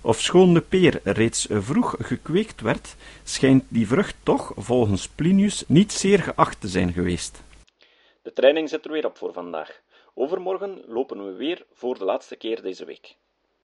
Ofschoon 0.00 0.54
de 0.54 0.60
peer 0.60 1.00
reeds 1.04 1.46
vroeg 1.50 1.94
gekweekt 1.98 2.60
werd, 2.60 2.96
schijnt 3.24 3.64
die 3.68 3.86
vrucht 3.86 4.16
toch, 4.22 4.52
volgens 4.56 5.08
Plinius, 5.08 5.64
niet 5.66 5.92
zeer 5.92 6.22
geacht 6.22 6.60
te 6.60 6.68
zijn 6.68 6.92
geweest. 6.92 7.42
De 8.22 8.32
training 8.32 8.68
zit 8.68 8.84
er 8.84 8.92
weer 8.92 9.06
op 9.06 9.16
voor 9.16 9.32
vandaag. 9.32 9.80
Overmorgen 10.14 10.82
lopen 10.86 11.26
we 11.26 11.32
weer 11.32 11.66
voor 11.72 11.98
de 11.98 12.04
laatste 12.04 12.36
keer 12.36 12.62
deze 12.62 12.84
week. 12.84 13.16